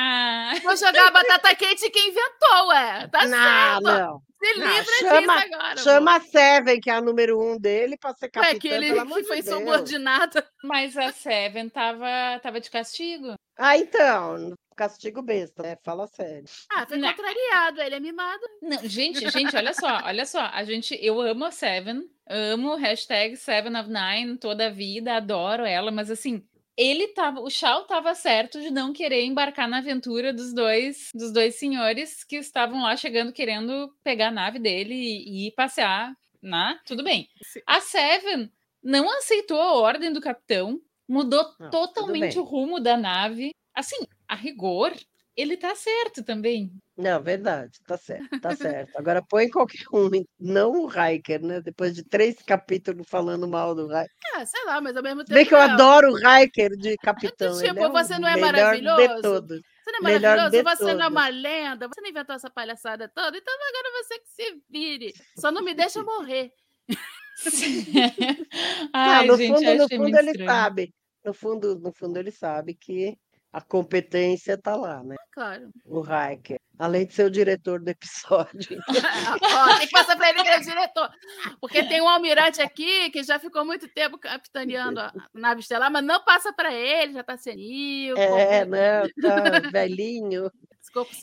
[0.63, 3.07] Vou jogar a batata quente que inventou, ué.
[3.09, 3.83] Tá não, certo.
[3.83, 4.21] Não.
[4.39, 5.77] Se livra chama, disso agora.
[5.77, 8.55] Chama a Seven, que é a número um dele, para ser capitão.
[8.55, 10.47] É que ele que foi de subordinada.
[10.63, 13.35] Mas a Seven tava, tava de castigo.
[13.55, 14.55] Ah, então.
[14.77, 15.75] Castigo besta, né?
[15.83, 16.45] Fala sério.
[16.71, 17.09] Ah, foi não.
[17.09, 18.43] contrariado, ele é mimado.
[18.61, 20.41] Não, gente, gente, olha só, olha só.
[20.53, 25.65] A gente, eu amo a Seven, amo hashtag Seven of Nine toda a vida, adoro
[25.65, 30.31] ela, mas assim, ele tava, o Shao tava certo de não querer embarcar na aventura
[30.31, 35.45] dos dois, dos dois senhores que estavam lá chegando querendo pegar a nave dele e,
[35.45, 36.79] e ir passear, né?
[36.85, 37.27] Tudo bem.
[37.65, 38.51] A Seven
[38.83, 43.55] não aceitou a ordem do capitão, mudou não, totalmente o rumo da nave.
[43.73, 44.93] Assim, a rigor,
[45.37, 46.71] ele tá certo também.
[46.97, 48.97] Não, verdade, tá certo, tá certo.
[48.97, 50.09] Agora põe qualquer um,
[50.39, 51.61] não o Hiker, né?
[51.61, 54.09] Depois de três capítulos falando mal do Hiker.
[54.33, 55.35] Ah, sei lá, mas ao mesmo tempo.
[55.35, 57.55] Vê que eu adoro o Hiker de capitão.
[57.55, 58.97] Tipo, é você não é maravilhoso?
[58.97, 59.61] De todos.
[59.83, 60.49] Você não é maravilhoso?
[60.49, 60.95] Você todos.
[60.95, 61.87] não é uma lenda?
[61.87, 63.37] Você não inventou essa palhaçada toda?
[63.37, 65.13] Então agora você que se vire.
[65.37, 66.51] Só não me deixa morrer.
[68.91, 70.49] Ai, não, no gente, fundo, no fundo ele estranho.
[70.49, 70.91] sabe.
[71.23, 73.15] No fundo, no fundo, ele sabe que
[73.57, 75.15] a competência está lá, né?
[75.31, 75.71] Claro.
[75.83, 76.59] O Hiker.
[76.77, 78.79] Além de ser o diretor do episódio.
[78.87, 81.09] oh, tem que passar para ele que é o diretor.
[81.59, 86.03] Porque tem um almirante aqui que já ficou muito tempo capitaneando a nave estelar, mas
[86.03, 88.15] não passa para ele, já está senil.
[88.15, 90.51] É, não, tá velhinho.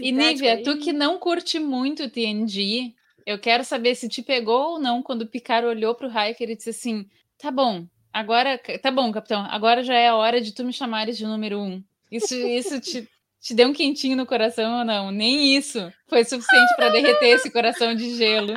[0.01, 4.79] E Nívia, tu que não curte muito TNG, eu quero saber se te pegou ou
[4.81, 8.91] não quando o Picard olhou para o Hiker e disse assim: tá bom, agora, tá
[8.91, 11.83] bom, capitão, agora já é a hora de tu me chamares de número um.
[12.17, 13.09] Isso, isso te,
[13.41, 15.11] te deu um quentinho no coração ou não?
[15.11, 18.55] Nem isso foi suficiente para derreter esse coração de gelo.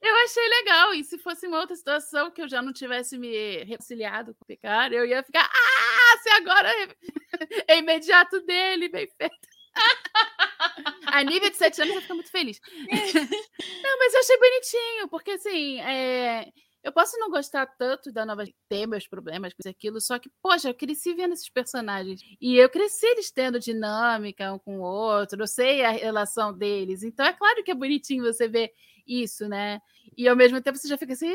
[0.00, 0.94] Eu achei legal.
[0.94, 4.46] E se fosse uma outra situação que eu já não tivesse me reconciliado com o
[4.46, 9.48] Picard, eu ia ficar, ah, se agora é, é imediato dele, bem feito.
[11.06, 12.60] A nível de sete anos eu fico muito feliz.
[13.82, 16.46] Não, mas eu achei bonitinho, porque assim, é
[16.82, 20.68] eu posso não gostar tanto da nova ter meus problemas com aquilo, só que, poxa,
[20.68, 22.20] eu cresci vendo esses personagens.
[22.40, 27.02] E eu cresci eles tendo dinâmica um com o outro, eu sei a relação deles.
[27.02, 28.72] Então é claro que é bonitinho você ver
[29.06, 29.80] isso, né?
[30.16, 31.34] E ao mesmo tempo você já fica assim,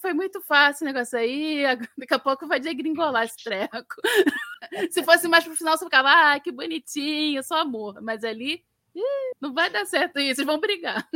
[0.00, 1.62] foi muito fácil o negócio aí,
[1.98, 3.96] daqui a pouco vai degringolar esse treco.
[4.90, 8.00] Se fosse mais pro final, você ficava, ah, que bonitinho, só amor.
[8.00, 8.64] Mas ali,
[9.40, 11.06] não vai dar certo isso, vocês vão brigar.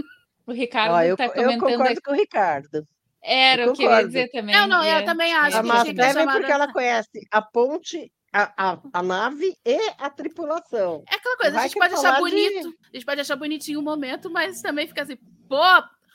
[0.46, 1.52] O Ricardo Ó, eu, tá comentando.
[1.52, 2.02] Eu concordo aqui.
[2.02, 2.88] com o Ricardo.
[3.26, 4.54] Era o que eu ia dizer também.
[4.54, 5.02] Não, não, eu é.
[5.02, 5.56] também acho.
[5.56, 11.02] A Madeira é porque ela conhece a ponte, a, a, a nave e a tripulação.
[11.10, 13.20] É aquela coisa, a Vai gente que pode achar falar de- bonito, a gente pode
[13.20, 15.16] achar bonitinho o momento, mas também fica assim,
[15.48, 15.60] pô,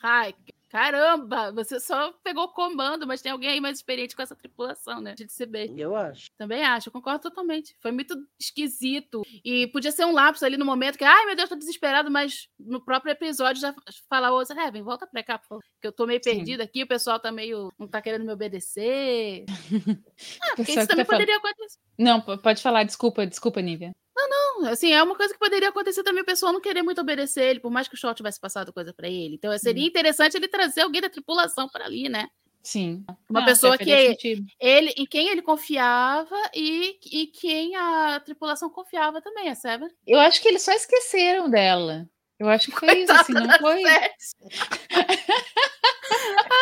[0.02, 0.34] ai,
[0.72, 5.02] caramba, você só pegou o comando, mas tem alguém aí mais experiente com essa tripulação,
[5.02, 5.14] né?
[5.14, 5.78] De se bem.
[5.78, 6.30] Eu acho.
[6.38, 7.76] Também acho, eu concordo totalmente.
[7.80, 9.20] Foi muito esquisito.
[9.44, 12.48] E podia ser um lapso ali no momento que, ai meu Deus, tô desesperado, mas
[12.58, 13.74] no próprio episódio já
[14.08, 15.38] fala, ô, vem, volta pra cá.
[15.80, 16.30] Que eu tô meio Sim.
[16.36, 17.70] perdida aqui, o pessoal tá meio.
[17.78, 19.44] não tá querendo me obedecer.
[20.40, 21.78] Ah, porque isso que também tá falando- poderia acontecer.
[21.98, 23.92] Não, pode falar, desculpa, desculpa, Nívia.
[24.14, 27.44] Não, assim, é uma coisa que poderia acontecer também o pessoal não querer muito obedecer
[27.44, 29.34] ele, por mais que o Shaw tivesse passado coisa pra ele.
[29.36, 32.28] Então seria interessante ele trazer alguém da tripulação para ali, né?
[32.62, 33.04] Sim.
[33.28, 34.44] Uma Ah, pessoa faria que- sentido.
[34.60, 39.88] Ele, em quem ele confiava e, e quem a tripulação confiava também, a Seven.
[40.06, 42.06] Eu acho que eles só esqueceram dela.
[42.38, 43.82] Eu acho que foi isso, assim, não foi?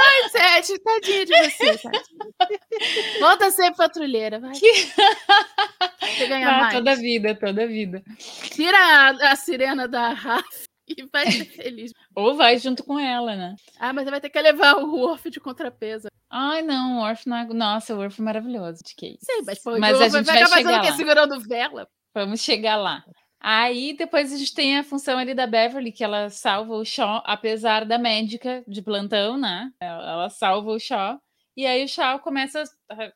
[0.03, 3.19] Ai, Sete, tadinha de você, Sete.
[3.21, 4.53] Volta a ser patrulheira, vai.
[6.17, 6.75] Você ganha Ah, mais.
[6.75, 8.03] toda vida, toda vida.
[8.55, 10.45] Tira a, a sirena da Raf
[10.89, 11.93] e vai ser feliz.
[12.15, 13.55] Ou vai junto com ela, né?
[13.79, 16.09] Ah, mas vai ter que levar o Worf de contrapeso.
[16.29, 17.45] Ai, não, o Orf não é...
[17.47, 18.83] Nossa, o Orf é maravilhoso.
[18.85, 19.17] De que?
[19.21, 20.91] Sei, mas, pô, Mas o a gente vai vai chegar fazendo o quê?
[20.91, 20.97] lá.
[20.97, 21.89] Segurando vela.
[22.15, 23.05] Vamos chegar lá.
[23.43, 27.23] Aí depois a gente tem a função ali da Beverly, que ela salva o Shaw,
[27.25, 29.71] apesar da médica de plantão, né?
[29.81, 31.19] Ela, ela salva o Shaw.
[31.57, 33.11] E aí o Shaw começa a,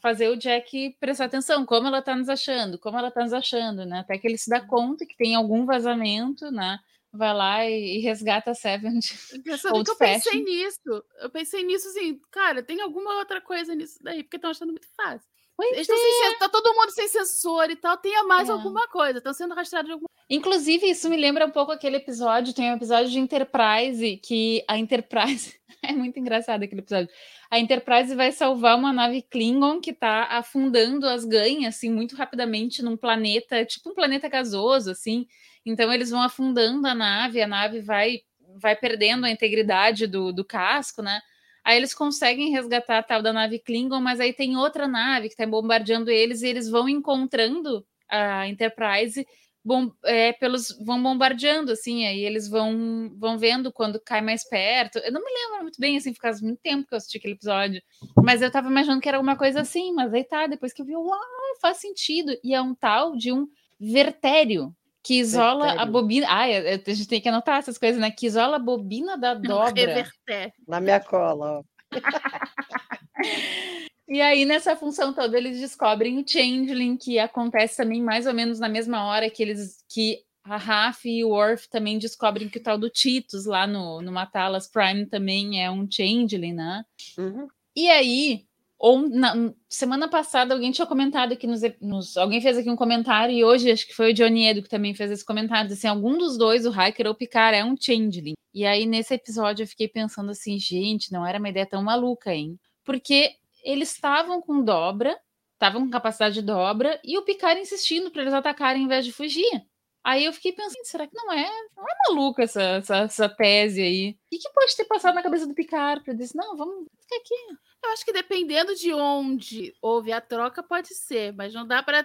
[0.00, 3.84] fazer o Jack prestar atenção, como ela tá nos achando, como ela tá nos achando,
[3.84, 4.00] né?
[4.00, 6.78] Até que ele se dá conta que tem algum vazamento, né?
[7.12, 8.98] Vai lá e, e resgata a Seven.
[9.44, 10.44] Pensando que eu pensei fashion.
[10.44, 11.04] nisso.
[11.20, 14.88] Eu pensei nisso assim, cara, tem alguma outra coisa nisso daí, porque estão achando muito
[14.94, 15.26] fácil.
[15.56, 18.52] Pois Eles estão sem tá todo mundo sem sensor e tal, tenha mais É.
[18.52, 22.52] alguma coisa, estão sendo rastreados de alguma Inclusive, isso me lembra um pouco aquele episódio,
[22.52, 25.54] tem um episódio de Enterprise, que a Enterprise.
[25.82, 27.08] É muito engraçado aquele episódio.
[27.48, 32.82] A Enterprise vai salvar uma nave Klingon que tá afundando as ganhas, assim, muito rapidamente
[32.82, 35.28] num planeta, tipo um planeta gasoso, assim.
[35.64, 38.20] Então, eles vão afundando a nave, a nave vai,
[38.60, 41.20] vai perdendo a integridade do, do casco, né?
[41.62, 45.36] Aí eles conseguem resgatar a tal da nave Klingon, mas aí tem outra nave que
[45.36, 49.26] tá bombardeando eles e eles vão encontrando a Enterprise
[49.66, 54.98] bom, é, pelos vão bombardeando assim, aí eles vão vão vendo quando cai mais perto.
[55.00, 57.82] Eu não me lembro muito bem assim, faz muito tempo que eu assisti aquele episódio,
[58.22, 60.86] mas eu tava imaginando que era alguma coisa assim, mas aí tá, depois que eu
[60.86, 61.18] vi, uau,
[61.60, 62.32] faz sentido.
[62.44, 63.48] E é um tal de um
[63.80, 65.92] vertério que isola a Vertério.
[65.92, 66.26] bobina.
[66.30, 68.10] Ah, é- é- a gente tem que anotar essas coisas, né?
[68.10, 69.74] Que isola a bobina da dobra.
[69.74, 70.52] reverter.
[70.66, 71.62] Na minha cola, ó.
[74.08, 78.60] E aí, nessa função toda, eles descobrem o Changeling, que acontece também mais ou menos
[78.60, 82.62] na mesma hora que eles que a Raf e o Worf também descobrem que o
[82.62, 86.84] tal do Titus lá no, no Matalas Prime também é um Changeling, né?
[87.18, 87.48] Uhum.
[87.74, 88.44] E aí,
[88.78, 93.34] ou na semana passada, alguém tinha comentado aqui nos, nos- Alguém fez aqui um comentário,
[93.34, 95.72] e hoje acho que foi o Johnny Edo que também fez esse comentário.
[95.72, 98.34] Assim, algum dos dois, o Hiker ou o Picard, é um Changeling.
[98.54, 102.32] E aí, nesse episódio, eu fiquei pensando assim, gente, não era uma ideia tão maluca,
[102.32, 102.56] hein?
[102.84, 103.32] Porque
[103.66, 105.18] eles estavam com dobra,
[105.54, 109.12] estavam com capacidade de dobra, e o Picard insistindo para eles atacarem em vez de
[109.12, 109.66] fugir.
[110.04, 113.82] Aí eu fiquei pensando, será que não é, não é maluca essa, essa, essa tese
[113.82, 114.10] aí?
[114.10, 117.16] O que, que pode ter passado na cabeça do Picard para dizer, não, vamos ficar
[117.16, 117.58] aqui.
[117.86, 122.04] Eu acho que dependendo de onde houve a troca, pode ser, mas não dá para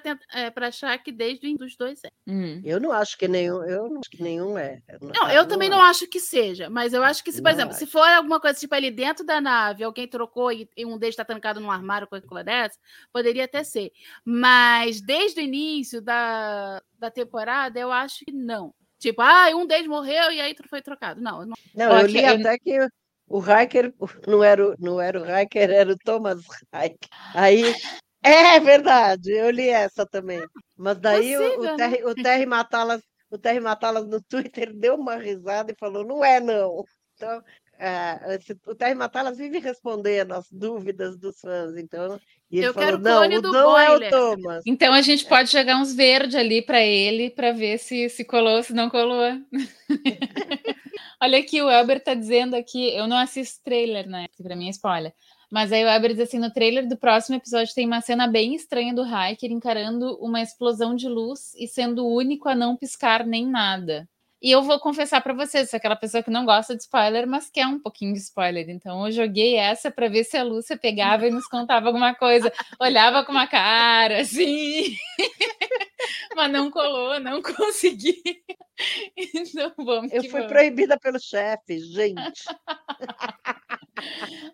[0.67, 2.09] achar que desde o in- dos dois é.
[2.27, 2.61] Hum.
[2.63, 4.81] Eu não acho que nenhum, eu não acho que nenhum é.
[5.01, 7.73] Não, eu também não acho que seja, mas eu acho que, se, por Não exemplo,
[7.73, 7.91] se acho.
[7.91, 11.25] for alguma coisa tipo ali dentro da nave, alguém trocou e, e um deles está
[11.25, 12.77] trancado num armário, coisa coisa dessa,
[13.11, 13.91] poderia até ser.
[14.23, 18.73] Mas desde o início da, da temporada, eu acho que não.
[18.99, 21.19] Tipo, ah, um deles morreu e aí foi trocado.
[21.19, 21.55] Não, não.
[21.73, 22.87] Não, eu li eu- até que
[23.37, 23.93] o Hiker
[24.27, 26.41] não era o, não era o Hiker, era o Thomas
[26.73, 27.09] Hiker.
[27.33, 27.75] Aí,
[28.23, 30.47] é verdade, eu li essa também.
[30.77, 31.77] Mas daí o, Possível, o né?
[31.77, 36.23] Terry, o Terry Matalas, o Terry Matalas no Twitter deu uma risada e falou, não
[36.23, 36.83] é não.
[37.15, 37.43] Então,
[37.79, 42.19] ah, esse- o Terry Matalas vive respondendo as dúvidas dos fãs, então,
[42.51, 44.63] e ele Eu falou, quero não, clone o do não é o Boiler." Thomas.
[44.65, 48.61] Então a gente pode jogar uns verdes ali para ele, para ver se se colou,
[48.61, 49.23] se não colou.
[51.21, 54.25] Olha aqui, o Elber tá dizendo aqui, eu não assisto trailer, né?
[54.41, 55.13] Para mim é spoiler.
[55.51, 58.55] Mas aí o Elber diz assim: no trailer do próximo episódio tem uma cena bem
[58.55, 63.25] estranha do Hiker encarando uma explosão de luz e sendo o único a não piscar
[63.25, 64.07] nem nada.
[64.41, 67.49] E eu vou confessar para vocês, sou aquela pessoa que não gosta de spoiler, mas
[67.49, 68.69] quer um pouquinho de spoiler.
[68.69, 72.51] Então eu joguei essa para ver se a Lúcia pegava e nos contava alguma coisa.
[72.79, 74.95] Olhava com uma cara assim,
[76.35, 78.21] mas não colou, não consegui.
[79.35, 80.47] Então vamos Eu fui vamos.
[80.47, 82.43] proibida pelo chefe, gente.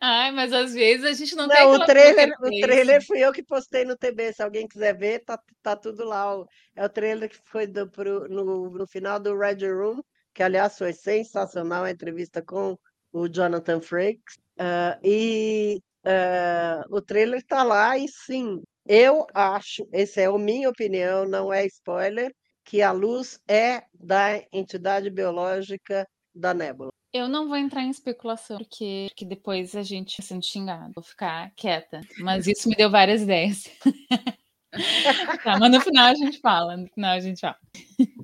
[0.10, 3.20] Ai, mas às vezes a gente não, tem Não, o aquela trailer, o trailer fui
[3.24, 4.34] eu que postei no TB.
[4.34, 6.38] Se alguém quiser ver, tá, tá tudo lá.
[6.40, 10.02] O- É o trailer que foi do, pro- no, no final do Red Room,
[10.34, 12.78] que aliás foi sensacional a entrevista com
[13.12, 14.38] o Jonathan Frakes.
[14.58, 20.70] Ah, e ah, o trailer tá lá, e sim, eu acho, essa é a minha
[20.70, 22.32] opinião, não é spoiler,
[22.64, 26.92] que a luz é da entidade biológica da nébula.
[27.18, 30.94] Eu não vou entrar em especulação, porque, porque depois a gente vai sendo xingado.
[30.94, 32.02] Vou ficar quieta.
[32.20, 33.64] Mas isso me deu várias ideias.
[35.44, 36.78] tá, mas no final a gente fala.
[36.78, 37.58] No final a gente fala.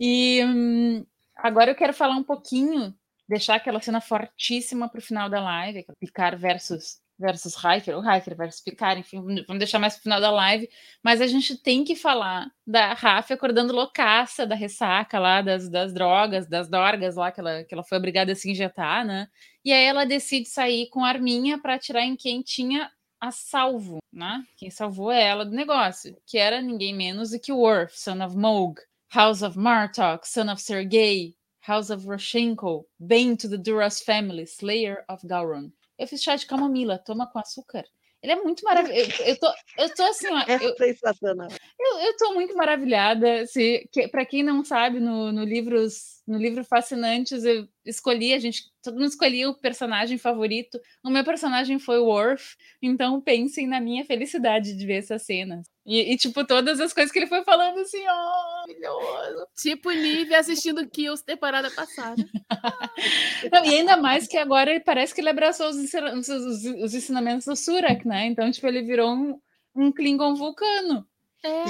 [0.00, 1.04] E hum,
[1.36, 2.94] agora eu quero falar um pouquinho,
[3.28, 8.36] deixar aquela cena fortíssima para o final da live, Picard versus versus Hiker, ou Hiker
[8.36, 10.68] versus Picard, enfim, vamos deixar mais para o final da live,
[11.02, 15.92] mas a gente tem que falar da Rafa acordando loucaça da ressaca lá, das, das
[15.92, 19.28] drogas, das dorgas lá, que ela, que ela foi obrigada a se injetar, né?
[19.64, 22.90] E aí ela decide sair com a arminha para atirar em quem tinha
[23.20, 24.44] a salvo, né?
[24.56, 28.36] Quem salvou ela do negócio, que era ninguém menos do que o Worf, son of
[28.36, 28.80] Moog,
[29.12, 31.34] House of Martok, son of Sergei,
[31.66, 35.72] House of Roshenko, Bane to the Duras family, Slayer of Gowron.
[35.98, 37.84] Eu fiz chá de camomila, toma com açúcar.
[38.22, 39.10] Ele é muito maravilhoso.
[39.20, 40.38] Eu, eu, tô, eu tô assim, ó.
[40.48, 41.48] É Eu, sensacional.
[41.78, 43.46] eu, eu tô muito maravilhada.
[43.46, 48.38] Se, que, para quem não sabe, no, no, livros, no livro Fascinantes, eu escolhi, a
[48.38, 50.78] gente, todo mundo escolhia o personagem favorito.
[51.02, 55.62] O meu personagem foi o Worf, então pensem na minha felicidade de ver essa cena.
[55.86, 59.46] E, e, tipo, todas as coisas que ele foi falando assim, ó, oh, maravilhoso.
[59.56, 62.22] Tipo Nívia assistindo Kills temporada passada.
[63.50, 66.94] Não, e ainda mais que agora ele parece que ele abraçou os, os, os, os
[66.94, 68.26] ensinamentos do Surak, né?
[68.26, 69.40] Então, tipo, ele virou um,
[69.74, 71.06] um Klingon vulcano.
[71.42, 71.64] É.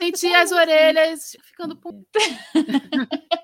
[0.00, 1.78] Senti as orelhas ficando.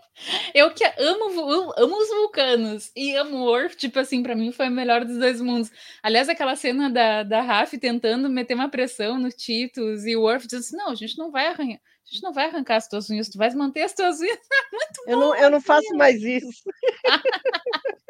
[0.55, 4.73] Eu que amo, amo os vulcanos e amo o tipo assim, para mim foi o
[4.73, 5.71] melhor dos dois mundos.
[6.03, 10.47] Aliás, aquela cena da, da Raf tentando meter uma pressão no Titus e o Worf
[10.47, 11.79] diz assim: não, a gente não vai arranhar.
[11.79, 14.39] A gente não vai arrancar as tuas unhas, tu vais manter as tuas unhas.
[14.73, 16.63] Muito eu bom, não, eu não faço mais isso.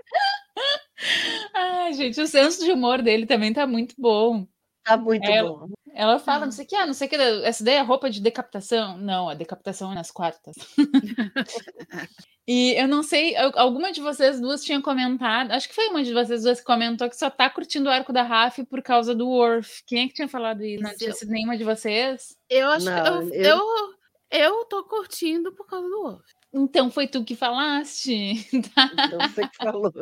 [1.55, 4.47] Ai, gente, o senso de humor dele também tá muito bom.
[4.87, 5.68] Tá muito ela, bom.
[5.93, 8.09] Ela fala, não sei o que, ah, não sei o que, essa daí é roupa
[8.09, 8.97] de decapitação.
[8.97, 10.55] Não, a decapitação é nas quartas.
[12.47, 16.12] e eu não sei, alguma de vocês duas tinha comentado, acho que foi uma de
[16.12, 19.28] vocês duas que comentou que só tá curtindo o arco da Raf por causa do
[19.28, 19.82] Worf.
[19.84, 20.84] Quem é que tinha falado isso?
[20.84, 22.37] Não tinha sido nenhuma de vocês?
[22.49, 23.59] Eu acho não, que eu, eu...
[23.59, 23.95] eu,
[24.30, 26.36] eu tô curtindo por causa do Worf.
[26.57, 28.35] Então foi tu que falaste.
[28.75, 28.91] Tá.
[28.93, 29.93] Então você que falou.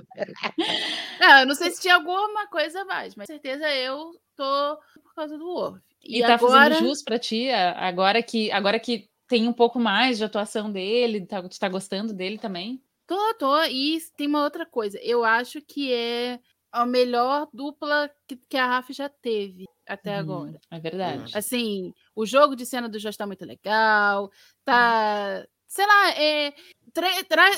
[1.21, 5.15] não, eu não sei se tinha alguma coisa a mais, mas certeza eu tô por
[5.15, 5.81] causa do Worf.
[6.03, 6.75] E, e tá agora...
[6.75, 11.27] fazendo jus pra ti, agora que, agora que tem um pouco mais de atuação dele,
[11.27, 12.81] tá, tu tá gostando dele também?
[13.07, 13.63] Tô, tô.
[13.65, 14.99] E tem uma outra coisa.
[15.03, 16.39] Eu acho que é
[16.71, 20.61] a melhor dupla que, que a Rafa já teve até hum, agora.
[20.71, 21.37] É verdade.
[21.37, 24.31] Assim, o jogo de cena do Jorge tá muito legal.
[24.65, 25.47] Tá.
[25.75, 26.55] Sei lá, é,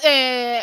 [0.02, 0.60] é,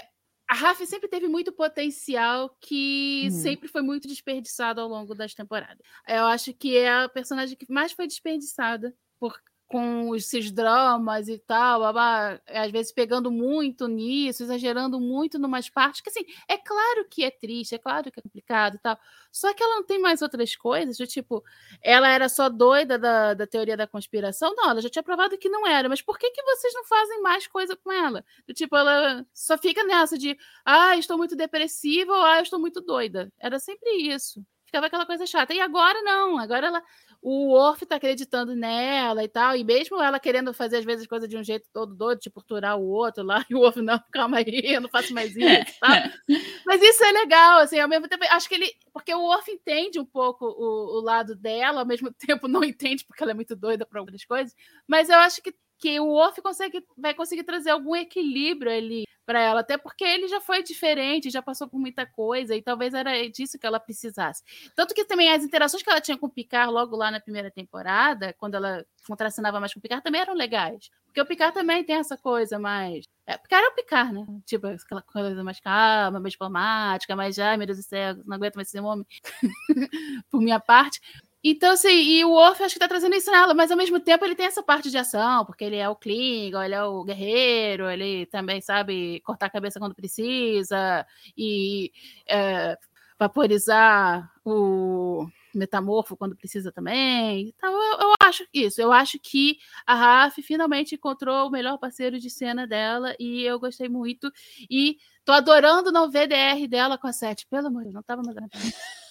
[0.50, 3.30] a Rafa sempre teve muito potencial que Uhum.
[3.30, 5.78] sempre foi muito desperdiçado ao longo das temporadas.
[6.08, 11.40] Eu acho que é a personagem que mais foi desperdiçada por, com esses dramas e
[11.40, 17.08] tal, babá, às vezes pegando muito nisso, exagerando muito numas partes, que assim, é claro
[17.10, 18.98] que é triste, é claro que é complicado e tal,
[19.32, 21.44] só que ela não tem mais outras coisas, do tipo,
[21.82, 24.54] ela era só doida da, da teoria da conspiração?
[24.56, 27.22] Não, ela já tinha provado que não era, mas por que, que vocês não fazem
[27.22, 28.24] mais coisa com ela?
[28.48, 32.82] Do tipo, ela só fica nessa de, ah, estou muito depressiva ou ah, estou muito
[32.82, 33.32] doida.
[33.40, 34.46] Era sempre isso.
[34.66, 35.54] Ficava aquela coisa chata.
[35.54, 36.84] E agora não, agora ela
[37.24, 41.30] o Worf tá acreditando nela e tal, e mesmo ela querendo fazer às vezes coisas
[41.30, 44.40] de um jeito todo doido, tipo torturar o outro lá, e o Worf, não, calma
[44.40, 46.12] aí, eu não faço mais isso, tá?
[46.68, 50.00] Mas isso é legal, assim, ao mesmo tempo, acho que ele, porque o Worf entende
[50.00, 53.56] um pouco o, o lado dela, ao mesmo tempo não entende, porque ela é muito
[53.56, 54.54] doida para outras coisas,
[54.86, 59.40] mas eu acho que que o Worf consegue, vai conseguir trazer algum equilíbrio ali para
[59.40, 63.30] ela, até porque ele já foi diferente, já passou por muita coisa, e talvez era
[63.30, 64.44] disso que ela precisasse.
[64.76, 67.50] Tanto que também as interações que ela tinha com o Picard logo lá na primeira
[67.52, 70.90] temporada, quando ela contracenava mais com o Picard, também eram legais.
[71.06, 73.06] Porque o Picard também tem essa coisa mais.
[73.28, 74.26] É, Picard é o Picard, né?
[74.46, 78.56] Tipo, aquela coisa mais calma, mais diplomática, mais, ai meu Deus do céu, não aguento
[78.56, 79.06] mais ser homem.
[80.30, 81.00] por minha parte.
[81.44, 84.24] Então, assim, e o Worf acho que tá trazendo isso nela, mas ao mesmo tempo
[84.24, 87.90] ele tem essa parte de ação, porque ele é o Klingon, ele é o guerreiro,
[87.90, 91.06] ele também sabe cortar a cabeça quando precisa
[91.38, 91.92] e
[92.26, 92.78] é,
[93.20, 97.50] vaporizar o metamorfo quando precisa também.
[97.50, 98.82] Então, eu, eu, acho isso.
[98.82, 103.60] Eu acho que a Raf finalmente encontrou o melhor parceiro de cena dela e eu
[103.60, 104.32] gostei muito.
[104.70, 107.46] E tô adorando não ver DR dela com a Sete.
[107.48, 108.36] Pelo amor de Deus, não tava mais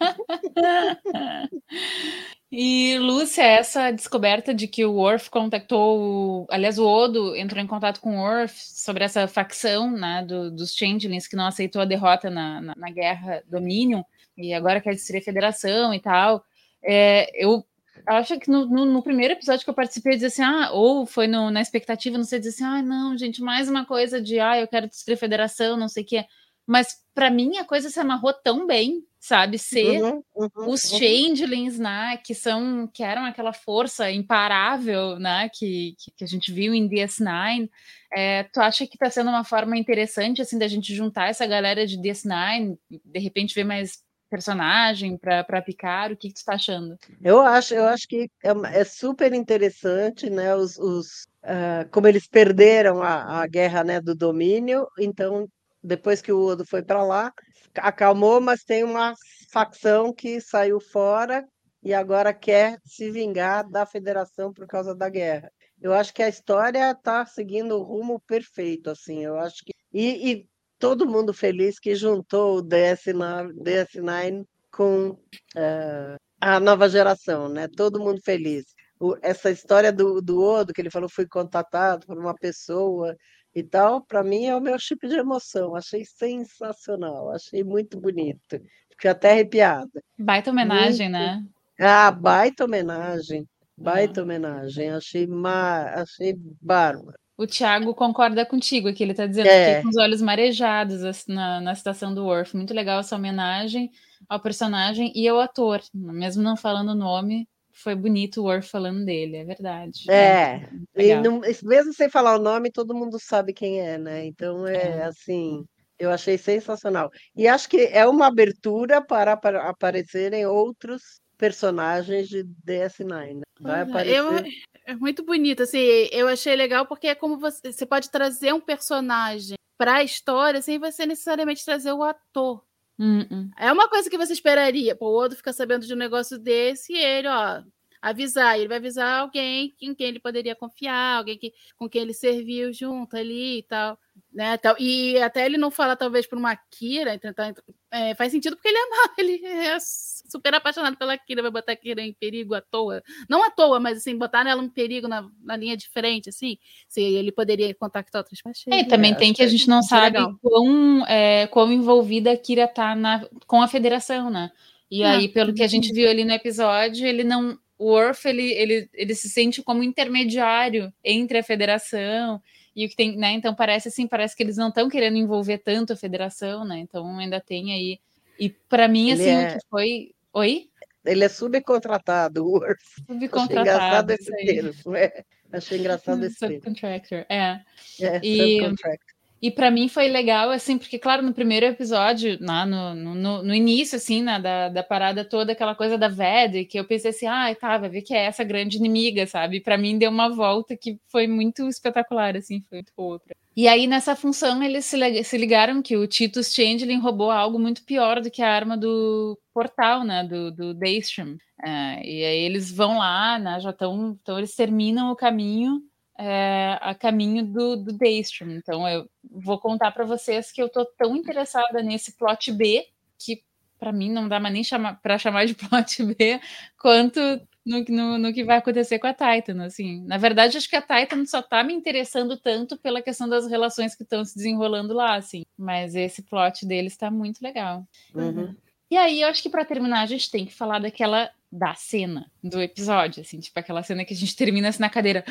[2.50, 6.46] E, Lúcia, essa descoberta de que o Worf contactou.
[6.48, 10.74] Aliás, o Odo entrou em contato com o Worf sobre essa facção né, do, dos
[10.74, 14.02] Changelings que não aceitou a derrota na, na, na guerra Dominion
[14.38, 16.44] e agora quer destruir a federação e tal.
[16.82, 17.64] É, eu
[18.06, 21.04] acho que no, no, no, primeiro episódio que eu participei, eu dizia assim, ah, ou
[21.04, 24.38] foi no, na expectativa, não sei, dizer assim, ah, não, gente, mais uma coisa de,
[24.38, 26.24] ah, eu quero destruir a federação, não sei o que.
[26.66, 29.58] Mas para mim a coisa se amarrou tão bem, sabe?
[29.58, 30.98] Ser Uhum, uhum, os uhum.
[30.98, 36.52] changelings, né, que são que eram aquela força imparável, né, que, que, que a gente
[36.52, 37.70] viu em DS9.
[38.12, 41.86] É, tu acha que está sendo uma forma interessante assim da gente juntar essa galera
[41.86, 46.12] de DS9, de repente ver mais personagem para picar?
[46.12, 46.96] O que, que tu está achando?
[47.22, 50.54] Eu acho, eu acho que é, é super interessante, né?
[50.54, 55.48] Os, os, ah, como eles perderam a, a guerra, né, do domínio, então
[55.86, 57.32] depois que o Odo foi para lá,
[57.76, 59.14] acalmou, mas tem uma
[59.50, 61.46] facção que saiu fora
[61.82, 65.50] e agora quer se vingar da Federação por causa da guerra.
[65.80, 69.24] Eu acho que a história está seguindo o rumo perfeito, assim.
[69.24, 75.18] Eu acho que e, e todo mundo feliz que juntou o DS9, DS9 com
[75.56, 77.68] ah, a nova geração, né?
[77.68, 78.64] Todo mundo feliz.
[78.98, 83.14] O- essa história do, do Odo, que ele falou, fui contatado por uma pessoa
[83.56, 85.74] e tal, para mim é o meu tipo de emoção.
[85.74, 88.60] Achei sensacional, achei muito bonito.
[88.90, 90.02] Fiquei até arrepiada.
[90.18, 91.22] Baita homenagem, Muito.
[91.22, 91.42] né?
[91.80, 94.90] Ah, baita homenagem, baita homenagem.
[94.90, 95.84] Achei, ma...
[95.94, 97.18] achei bárbaro.
[97.38, 99.76] O Thiago concorda contigo aqui, ele está dizendo É.
[99.76, 102.54] que com os olhos marejados assim, na, na citação do Worf.
[102.56, 103.90] Muito legal essa homenagem
[104.28, 107.46] ao personagem e ao ator, mesmo não falando o nome,
[107.76, 110.10] foi bonito o Worf falando dele, é verdade.
[110.10, 111.22] É, Muito e legal.
[111.22, 114.24] não- mesmo sem falar o nome, todo mundo sabe quem é, né?
[114.26, 115.02] Então é É.
[115.04, 115.64] assim,
[115.98, 117.10] eu achei sensacional.
[117.34, 123.42] E acho que é uma abertura para apa- aparecerem outros personagens de DS9, né?
[123.60, 124.50] Vai é, eu- aparecer.
[124.86, 125.78] é muito bonito, assim,
[126.12, 130.62] eu achei legal porque é como você, você pode trazer um personagem para a história
[130.62, 132.64] sem você necessariamente trazer o ator.
[132.98, 133.50] Hum, hum.
[133.58, 134.96] É uma coisa que você esperaria.
[134.96, 137.62] Pô, o Odo fica sabendo de um negócio desse e ele, ó,
[138.00, 138.58] avisar.
[138.58, 142.72] Ele vai avisar alguém em quem ele poderia confiar, alguém que, com quem ele serviu
[142.72, 143.98] junto ali e tal.
[144.36, 144.76] Né, tal.
[144.78, 147.54] E até ele não fala, talvez, por uma Kira, tentar,
[147.90, 148.82] é, faz sentido porque ele é,
[149.18, 153.02] ele é super apaixonado pela Kira, vai botar a Kira em perigo à toa.
[153.30, 156.58] Não à toa, mas assim, botar ela em perigo na, na linha de frente, assim.
[156.86, 158.76] Se ele poderia contactar outras pessoas.
[158.76, 160.38] É, e também tem que a gente não sabe legal.
[160.42, 164.50] quão, é, quão envolvida a Kira tá na, com a federação, né?
[164.90, 167.58] E Ah, aí, pelo que a gente viu ali no episódio, ele não.
[167.78, 172.42] O Worf, ele, ele, ele se sente como intermediário entre a federação
[172.76, 173.32] e o que tem, né?
[173.32, 176.78] Então parece assim, parece que eles não estão querendo envolver tanto a federação, né?
[176.78, 177.98] Então ainda tem aí.
[178.38, 180.14] E para mim, Ele assim, é- o que foi.
[180.34, 180.68] Oi?
[181.04, 182.82] Ele é subcontratado, o Worf.
[183.08, 184.12] Achei engraçado Subcontratado.
[184.12, 184.96] esse termo.
[184.96, 185.24] é.
[185.52, 186.54] Achei engraçado esse termo.
[186.56, 187.60] Subcontractor, é.
[188.00, 189.15] É, E- subcontract.
[189.40, 193.54] E para mim foi legal, assim, porque, claro, no primeiro episódio, lá no, no, no-
[193.54, 197.26] início, assim, né, da, da parada toda, aquela coisa da Ved, que eu pensei assim,
[197.26, 199.60] ah, tá, vai ver que é essa grande inimiga, sabe?
[199.60, 203.20] Para mim deu uma volta que foi muito espetacular, assim, foi muito boa.
[203.20, 207.84] pra- E aí, nessa função, eles se ligaram que o Titus Changeling roubou algo muito
[207.84, 211.36] pior do que a arma do portal, né, do, do Daystrom.
[211.64, 215.80] É, e aí eles vão lá, né, já estão, então eles terminam o caminho
[216.18, 218.50] é, a caminho do, do Daystrom.
[218.50, 222.86] Então eu vou contar para vocês que eu tô tão interessada nesse plot B
[223.18, 223.42] que
[223.78, 224.62] para mim não dá mais nem
[225.02, 226.40] para chamar de plot B
[226.80, 227.20] quanto
[227.66, 229.64] no, no, no que vai acontecer com a Titan.
[229.64, 233.46] Assim, na verdade, acho que a Titan só tá me interessando tanto pela questão das
[233.48, 235.44] relações que estão se desenrolando lá, assim.
[235.58, 237.84] Mas esse plot deles está muito legal.
[238.14, 238.54] Uhum.
[238.88, 242.30] E aí, eu acho que para terminar, a gente tem que falar daquela da cena
[242.42, 245.24] do episódio, assim, tipo aquela cena que a gente termina assim na cadeira.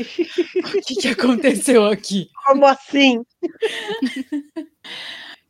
[0.00, 2.28] O que, que aconteceu aqui?
[2.44, 3.22] Como assim?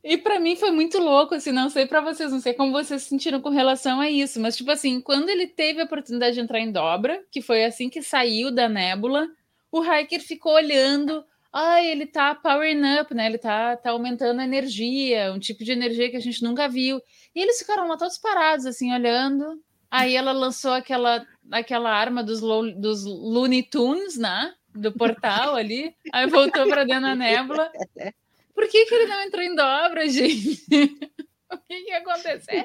[0.03, 3.03] E para mim foi muito louco, assim, não sei para vocês, não sei como vocês
[3.03, 6.41] se sentiram com relação a isso, mas tipo assim, quando ele teve a oportunidade de
[6.41, 9.29] entrar em dobra, que foi assim que saiu da nébula,
[9.71, 11.23] o Hiker ficou olhando,
[11.53, 13.27] ah, ele tá powering up, né?
[13.27, 17.01] Ele tá, tá aumentando a energia, um tipo de energia que a gente nunca viu.
[17.35, 19.61] E eles ficaram lá todos parados, assim, olhando.
[19.91, 24.55] Aí ela lançou aquela, aquela arma dos, Lo- dos Looney Tunes, né?
[24.75, 25.95] Do portal ali.
[26.13, 27.73] Aí voltou para dentro da nébula.
[28.55, 30.63] Por que, que ele não entrou em dobra, gente?
[31.53, 32.65] O que, que aconteceu?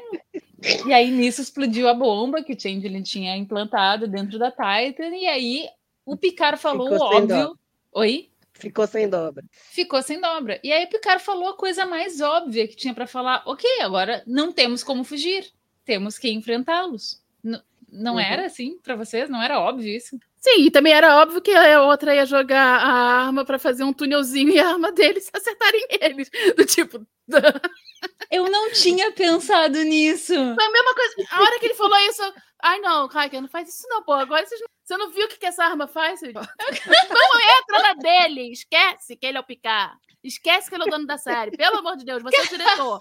[0.86, 5.26] E aí nisso explodiu a bomba que o Changeling tinha implantado dentro da Titan, e
[5.26, 5.68] aí
[6.06, 6.92] o Picard falou o
[7.42, 7.60] óbvio.
[7.94, 8.30] Oi?
[8.54, 9.44] Ficou sem dobra.
[9.52, 10.60] Ficou sem dobra.
[10.64, 13.42] E aí o Picard falou a coisa mais óbvia que tinha para falar.
[13.48, 15.52] Ok, agora não temos como fugir.
[15.86, 17.22] Temos que enfrentá-los.
[17.44, 17.62] N-
[17.92, 18.20] não Uhum.
[18.20, 19.30] era assim para vocês?
[19.30, 20.18] Não era óbvio isso?
[20.38, 22.92] Sim, e também era óbvio que a outra ia jogar a
[23.26, 26.30] arma pra fazer um túnelzinho e a arma deles acertarem eles.
[26.56, 27.06] Do tipo.
[28.30, 30.34] Eu não tinha pensado nisso.
[30.34, 31.16] Foi a mesma coisa.
[31.32, 32.22] A hora que ele falou isso,
[32.62, 34.14] ai não, Raika, não faz isso não, pô.
[34.14, 36.22] Agora vocês não- você não viu o que, que essa arma faz?
[36.22, 38.52] Não entra na dele.
[38.52, 39.98] Esquece que ele é o Picard.
[40.24, 41.58] Esquece que ele é o dono da série.
[41.58, 43.00] Pelo amor de Deus, você é o diretor.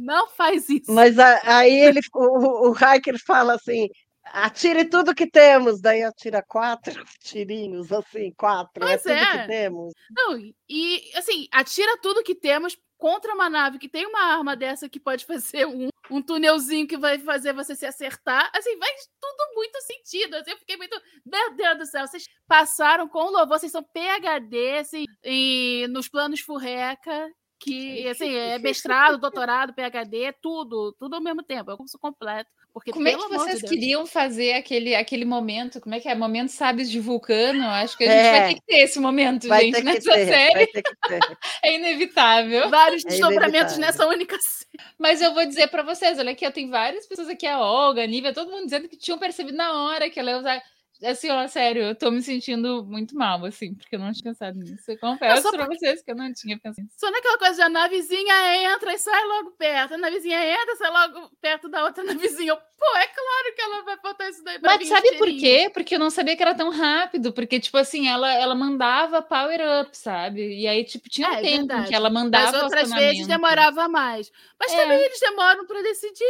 [0.00, 0.90] Não faz isso.
[0.90, 3.86] Mas a- aí ele, o, o Hiker fala assim:
[4.24, 5.78] atire tudo que temos.
[5.80, 8.80] Daí atira quatro tirinhos, assim, quatro.
[8.80, 9.42] Pois é tudo é.
[9.42, 9.92] que temos.
[10.10, 10.38] Não,
[10.68, 15.00] e assim, atira tudo que temos contra uma nave que tem uma arma dessa que
[15.00, 18.50] pode fazer um, um túnelzinho que vai fazer você se acertar.
[18.54, 20.34] Assim, faz tudo muito sentido.
[20.36, 20.98] Assim, eu fiquei muito.
[21.26, 26.40] Meu Deus do céu, vocês passaram com louvor, vocês são PHD assim, e nos planos
[26.40, 27.30] furreca.
[27.62, 32.50] Que, assim, é mestrado, doutorado, PHD, tudo, tudo ao mesmo tempo, é o curso completo.
[32.72, 35.80] Porque, Como é que de vocês queriam fazer aquele, aquele momento?
[35.80, 36.14] Como é que é?
[36.14, 37.64] Momento Sabes de Vulcano?
[37.64, 38.30] Acho que a gente É.
[38.40, 40.70] vai ter que ter esse momento, gente, nessa ter, série.
[41.64, 42.70] É inevitável.
[42.70, 44.84] vários É desdobramentos nessa única cena.
[44.96, 48.04] Mas eu vou dizer pra vocês, olha aqui, ó, tem várias pessoas aqui, a Olga,
[48.04, 50.62] a Nívia, todo mundo dizendo que tinham percebido na hora que ela ia usar.
[51.02, 54.58] Assim, ó, sério, eu tô me sentindo muito mal, assim, porque eu não tinha pensado
[54.58, 54.90] nisso.
[54.90, 56.96] Eu confesso só pra vocês que eu não tinha pensado nisso.
[56.98, 59.94] Só naquela coisa de a navezinha entra e sai logo perto.
[59.94, 62.04] A navezinha entra e sai logo perto da outra
[62.38, 62.52] navezinha.
[62.52, 65.70] Eu, Pô, é claro que ela vai botar isso daí pra Mas sabe por quê?
[65.72, 69.60] Porque eu não sabia que era tão rápido, porque, tipo assim, ela, ela mandava power
[69.82, 70.58] up, sabe?
[70.60, 71.88] E aí, tipo, tinha um É, tempo em verdade.
[71.88, 74.30] que ela mandava Das o outras vezes demorava mais.
[74.58, 74.76] Mas É.
[74.76, 76.24] também eles demoram pra decidir.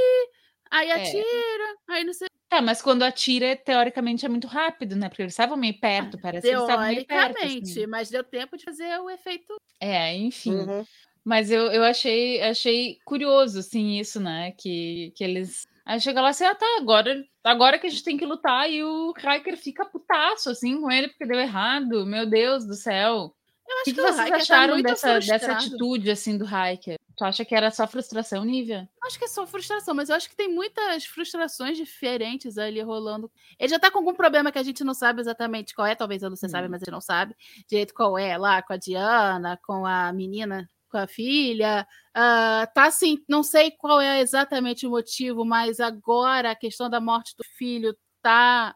[0.70, 0.94] Aí É.
[0.94, 2.28] atira, aí não sei.
[2.48, 5.08] Tá, mas quando atira, teoricamente é muito rápido, né?
[5.08, 7.34] Porque eles estavam meio perto, parece que eles estavam meio perto.
[7.34, 7.86] Teoricamente, assim.
[7.86, 9.54] mas deu tempo de fazer o efeito.
[9.78, 10.54] É, enfim.
[10.54, 10.84] Uhum.
[11.24, 14.52] Mas eu, eu achei, achei curioso, assim, isso, né?
[14.58, 15.64] Que, que eles.
[15.86, 18.82] Aí chega lá assim, ah, tá, agora, agora que a gente tem que lutar, e
[18.82, 22.04] o Riker fica putaço, assim, com ele, porque deu errado.
[22.06, 23.32] Meu Deus do céu.
[23.70, 26.36] Eu O acho que, que, que vocês Hiker tá acharam muito dessa, dessa atitude, assim,
[26.36, 26.98] do Riker?
[27.16, 28.88] Tu acha que era só frustração, Nívia?
[29.04, 33.30] Acho que é só frustração, mas eu acho que tem muitas frustrações diferentes ali rolando.
[33.58, 36.24] Ele já tá com algum problema que a gente não sabe exatamente qual é, talvez
[36.24, 36.50] a Lúcia Hum.
[36.50, 37.36] sabe, mas a gente não sabe
[37.68, 41.86] direito qual é lá, com a Diana, com a menina, com a filha.
[42.12, 47.00] Ah, tá assim, não sei qual é exatamente o motivo, mas agora a questão da
[47.00, 48.74] morte do filho tá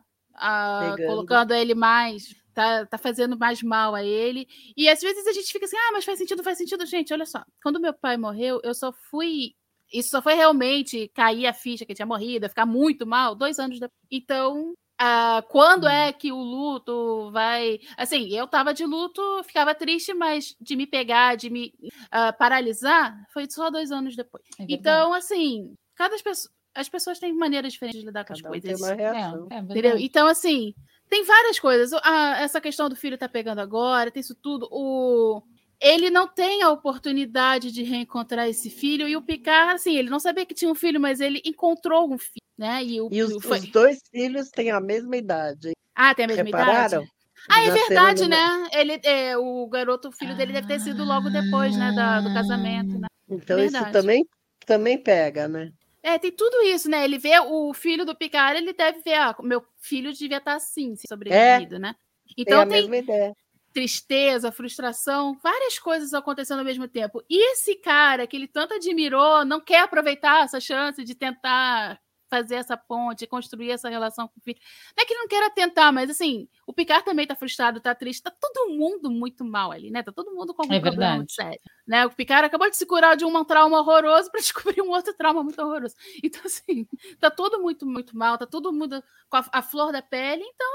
[0.97, 1.07] Pegando.
[1.09, 2.44] colocando ele mais.
[2.55, 4.47] Tá, tá fazendo mais mal a ele.
[4.77, 6.87] E às vezes a gente fica assim, ah, mas faz sentido, faz sentido.
[6.87, 7.43] Gente, olha só.
[7.63, 9.55] Quando meu pai morreu, eu só fui
[9.93, 13.59] isso só foi realmente cair a ficha que ele tinha morrido, ficar muito mal, dois
[13.59, 14.01] anos depois.
[14.11, 17.79] Então, ah, quando é que o luto vai.
[17.97, 21.73] Assim, eu tava de luto, ficava triste, mas de me pegar, de me
[22.11, 24.45] ah, paralisar, foi só dois anos depois.
[24.59, 26.53] É então, assim, cada pessoa.
[26.77, 28.81] As pessoas têm maneiras diferentes de lidar com as Cada um tem coisas.
[28.81, 29.47] uma É, reação.
[29.49, 29.97] é Entendeu?
[29.97, 30.75] Então, assim,
[31.15, 31.93] tem várias coisas.
[31.93, 34.69] O- a- essa questão do filho tá pegando agora, tem isso tudo.
[34.73, 35.41] O...
[35.81, 39.07] Ele não tem a oportunidade de reencontrar esse filho.
[39.07, 42.19] E o Picard, assim, ele não sabia que tinha um filho, mas ele encontrou um
[42.19, 42.83] filho, né?
[42.83, 45.71] E, o, E os, foi- os dois filhos têm a mesma idade.
[45.95, 47.03] Ah, tem a mesma Repararam?
[47.03, 47.13] idade?
[47.49, 48.69] Ah, é verdade, né?
[48.73, 51.93] Ele, é, o garoto, o filho dele deve ter sido logo depois, né?
[51.93, 53.07] da- do casamento, né?
[53.29, 53.85] Então Verdade.
[53.85, 54.27] isso também,
[54.67, 55.71] também pega, né?
[56.05, 57.03] É, tem tudo isso, né?
[57.03, 60.95] Ele vê o filho do Picard, ele deve ver, ah, meu filho devia estar assim,
[60.97, 61.95] se sobrevivido, né?
[62.27, 63.35] Tem Então a tem, mesma ideia.
[63.73, 67.23] tristeza, frustração, várias coisas acontecendo ao mesmo tempo.
[67.29, 71.99] E esse cara que ele tanto admirou, não quer aproveitar essa chance de tentar
[72.29, 74.59] fazer essa ponte, construir essa relação com o filho.
[74.97, 77.95] Não é que ele não queira tentar, mas assim, o Picard também tá frustrado, tá
[77.95, 80.03] triste, tá todo mundo muito mal ali, né?
[80.03, 81.61] Tá todo mundo com algum É problema muito sério.
[81.87, 82.07] Né?
[82.07, 84.41] O Picard acabou de se curar de um trauma horroroso para
[84.75, 85.95] descobrir um outro trauma muito horroroso.
[86.23, 86.87] Então, assim,
[87.19, 90.43] tá todo muito, muito mal, tá todo mundo com a, a flor da pele.
[90.43, 90.67] Então,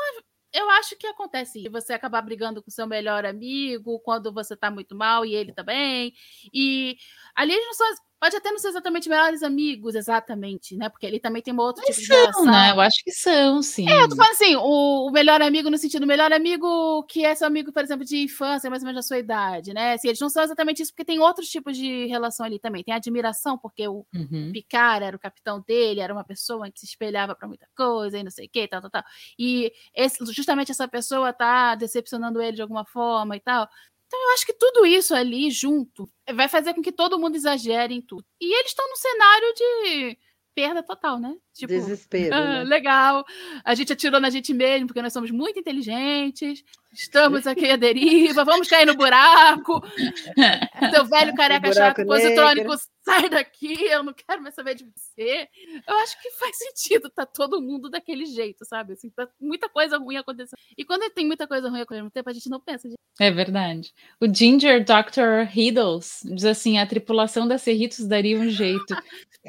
[0.53, 1.71] eu acho que acontece isso.
[1.71, 6.13] Você acabar brigando com seu melhor amigo quando você tá muito mal e ele também.
[6.53, 6.97] E
[7.35, 8.08] ali eles não são.
[8.19, 10.89] Pode até não ser exatamente melhores amigos, exatamente, né?
[10.89, 12.45] Porque ele também tem um outro Mas tipo de são, relação.
[12.45, 12.71] né?
[12.71, 13.87] Eu acho que são, sim.
[13.89, 17.23] É, eu tô falando assim, o, o melhor amigo no sentido, o melhor amigo que
[17.25, 19.93] é seu amigo, por exemplo, de infância, mais ou menos da sua idade, né?
[19.93, 22.83] Assim, eles não são exatamente isso, porque tem outros tipos de relação ali também.
[22.83, 24.51] Tem admiração, porque o Uhum.
[24.51, 28.23] Picard era o capitão dele, era uma pessoa que se espelhava para muita coisa e
[28.23, 29.03] não sei o que, tal, tal, tal.
[29.37, 33.67] E esse- justamente essa pessoa tá decepcionando ele de alguma forma e tal.
[34.09, 37.93] Então eu acho que tudo isso ali junto vai fazer com que todo mundo exagere
[37.93, 38.25] em tudo.
[38.41, 40.17] E eles estão no cenário de
[40.59, 41.35] perda total, né?
[41.53, 42.35] Tipo, Desespero.
[42.35, 42.63] ah, né?
[42.63, 43.25] legal,
[43.63, 48.43] a gente atirou na gente mesmo, porque nós somos muito inteligentes, estamos aqui à deriva,
[48.43, 49.81] vamos cair no buraco.
[50.93, 55.47] Seu velho careca chato, positrônico, sai daqui, eu não quero mais saber de você.
[55.87, 58.93] Eu acho que faz sentido, tá todo mundo daquele jeito, sabe?
[58.93, 60.59] Assim, tá muita coisa ruim acontecendo.
[60.77, 62.89] E quando tem muita coisa ruim acontecendo ao mesmo tempo, a gente não pensa.
[63.19, 63.93] É verdade.
[64.21, 65.45] O Ginger Dr.
[65.49, 68.95] Riddles diz assim: a tripulação da Cerritos daria um jeito.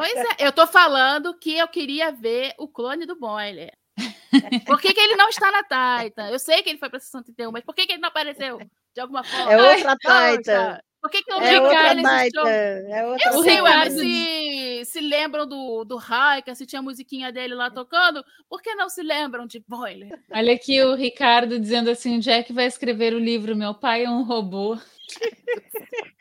[0.01, 3.73] Pois é, eu tô falando que eu queria ver o clone do Boiler.
[4.67, 6.29] Por que, que ele não está na Titan?
[6.29, 8.59] Eu sei que ele foi pra 61, mas por que, que ele não apareceu
[8.95, 9.53] de alguma forma?
[9.53, 10.81] É outra Ai, Titan.
[11.03, 12.25] Por que, que não É outra?
[12.25, 12.49] Titan.
[12.49, 17.55] É outra Eu sei, se, se lembram do, do Raika, se tinha a musiquinha dele
[17.55, 20.11] lá tocando, por que não se lembram de Boiler?
[20.31, 24.11] Olha aqui o Ricardo dizendo assim: o Jack vai escrever o livro Meu Pai é
[24.11, 24.79] um Robô.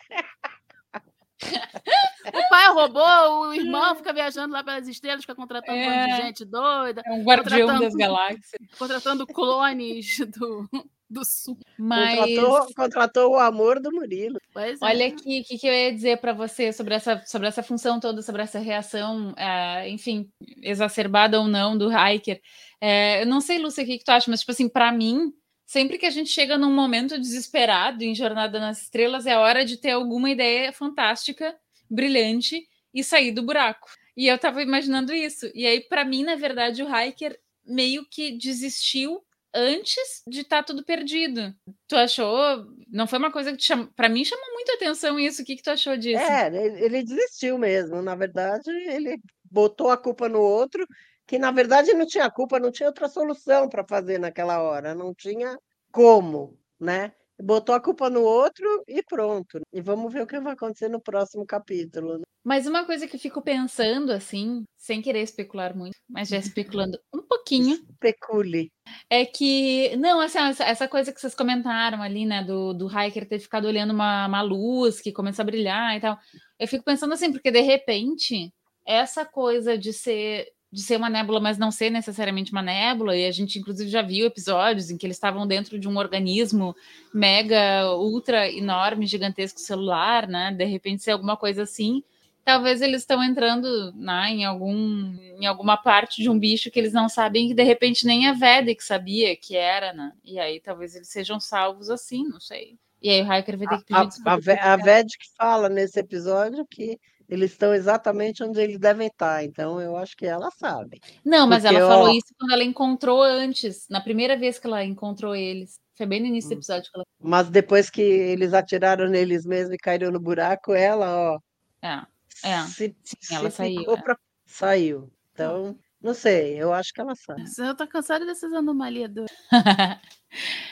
[1.42, 6.06] O pai é robô, o irmão fica viajando lá pelas estrelas, fica contratando um monte
[6.06, 6.22] de É.
[6.26, 8.62] gente doida, É um guardião Contratando- das galáxias.
[8.78, 10.70] contratando clones do,
[11.10, 11.58] do sul.
[11.78, 12.20] Mas.
[12.20, 14.40] Contratou, contratou o amor do Murilo.
[14.54, 14.86] Pois é.
[14.86, 18.00] Olha aqui o que, que eu ia dizer para você sobre essa, sobre essa função
[18.00, 20.30] toda, sobre essa reação, eh, enfim,
[20.62, 22.40] exacerbada ou não do Hiker.
[22.82, 25.32] Eh, eu não sei, Lúcia, o que, que tu acha, mas, tipo assim, para mim,
[25.70, 29.78] sempre que a gente chega num momento desesperado em Jornada nas Estrelas, é hora de
[29.78, 31.56] ter alguma ideia fantástica,
[31.88, 33.88] brilhante e sair do buraco.
[34.18, 35.48] E eu tava imaginando isso.
[35.54, 40.84] E aí, para mim, na verdade, o Hiker meio que desistiu antes de estar tudo
[40.84, 41.54] perdido.
[41.88, 42.66] Tu achou?
[42.92, 43.90] Não foi uma coisa que te chamou.
[43.96, 45.44] Para mim chamou muito atenção isso.
[45.44, 46.24] O que, que tu achou disso?
[46.24, 46.48] É,
[46.84, 48.02] ele desistiu mesmo.
[48.02, 50.84] Na verdade, ele botou a culpa no outro,
[51.30, 55.14] que na verdade não tinha culpa, não tinha outra solução para fazer naquela hora, não
[55.14, 55.56] tinha
[55.92, 57.14] como, né?
[57.40, 59.62] Botou a culpa no outro e pronto.
[59.72, 62.18] E vamos ver o que vai acontecer no próximo capítulo.
[62.18, 62.24] né?
[62.44, 66.98] Mas uma coisa que eu fico pensando, assim, sem querer especular muito, mas já especulando
[67.14, 68.72] um pouquinho, Especule.
[69.08, 69.96] é que.
[69.98, 73.66] Não, assim, essa, essa coisa que vocês comentaram ali, né, do, do Hiker ter ficado
[73.66, 76.18] olhando uma, uma luz que começa a brilhar e tal.
[76.58, 78.52] Eu fico pensando assim, porque de repente,
[78.84, 80.48] essa coisa de ser.
[80.72, 84.04] De ser uma nébula, mas não ser necessariamente uma nébula, e a gente inclusive já
[84.04, 86.76] viu episódios em que eles estavam dentro de um organismo
[87.14, 90.54] mega, ultra enorme, gigantesco celular, né?
[90.56, 92.04] De repente ser alguma coisa assim,
[92.46, 96.94] talvez eles estão entrando né, em, algum, em alguma parte de um bicho que eles
[96.94, 100.14] não sabem, que de repente nem a Vedic sabia que era, né?
[100.24, 102.78] E aí talvez eles sejam salvos assim, não sei.
[103.02, 104.38] E aí o Hiker vai ter que pedir A, a, desculpa.
[104.40, 107.00] Ve- a Vedic fala nesse episódio que
[107.30, 109.44] eles estão exatamente onde eles devem estar.
[109.46, 111.00] Então, eu acho que ela sabe.
[111.24, 114.68] Não, mas porque, ela falou ó- isso quando ela encontrou antes, na primeira vez que
[114.68, 115.80] ela encontrou eles.
[115.96, 116.58] Foi bem no início do Hum.
[116.60, 117.06] episódio que ela.
[117.22, 121.40] Mas depois que eles atiraram neles mesmos e caíram no buraco, ela, ó,
[121.82, 122.02] É,
[122.44, 122.62] é.
[122.64, 124.02] se, Sim, ela saiu, é.
[124.02, 125.12] pra- saiu.
[125.34, 127.44] Então, não sei, eu acho que ela sabe.
[127.60, 129.26] Eu tô cansada dessas anomalias do...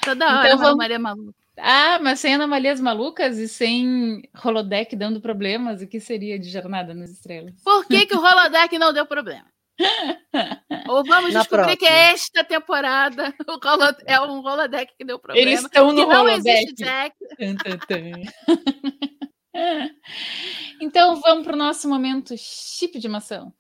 [0.04, 1.47] Toda Então hora uma vamos- anomalia maluca.
[1.60, 6.94] Ah, mas sem anomalias malucas e sem holodeck dando problemas, o que seria de Jornada
[6.94, 7.54] nas Estrelas?
[7.64, 9.46] Por que, que o holodeck não deu problema?
[10.90, 12.12] Ou vamos Na descobrir que próxima.
[12.14, 15.48] esta temporada holo- é um holodeck que deu problema.
[15.50, 16.74] Eles estão que no não holodeck.
[16.74, 17.16] Jack.
[20.80, 23.52] Então vamos para o nosso momento chip de maçã.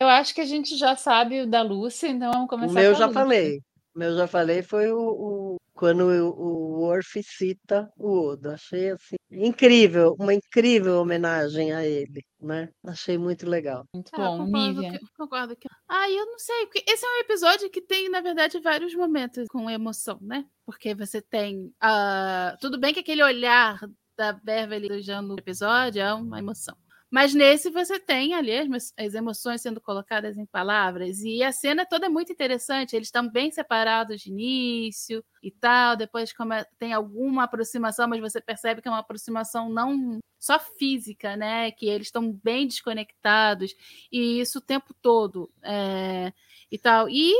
[0.00, 2.90] Eu acho que a gente já sabe o da Lúcia, então vamos O começar meu
[2.90, 3.20] com a já Lúcia.
[3.22, 3.58] falei.
[3.94, 8.50] O meu já falei foi o, o- quando o, o Worf cita o Odo.
[8.50, 12.68] Achei assim incrível, uma incrível homenagem a ele, né?
[12.86, 13.84] Achei muito legal.
[13.92, 14.98] Muito Ah, bom, concordo, Nívia.
[14.98, 15.68] que, concordo que.
[15.88, 19.46] Ah, eu não sei, porque esse é um episódio que tem, na verdade, vários momentos
[19.48, 20.44] com emoção, né?
[20.64, 21.72] Porque você tem.
[21.80, 23.80] ah, tudo bem que aquele olhar
[24.16, 26.76] da Beverly elogiando o episódio é uma emoção.
[27.10, 31.20] Mas nesse você tem ali as, as emoções sendo colocadas em palavras.
[31.20, 32.94] E a cena toda é muito interessante.
[32.94, 35.96] Eles estão bem separados de início e tal.
[35.96, 36.32] Depois
[36.78, 41.70] tem alguma aproximação, mas você percebe que é uma aproximação não só física, né?
[41.70, 43.74] Que eles estão bem desconectados.
[44.12, 45.50] E isso o tempo todo.
[45.62, 46.32] é,
[46.70, 47.08] e tal.
[47.08, 47.34] E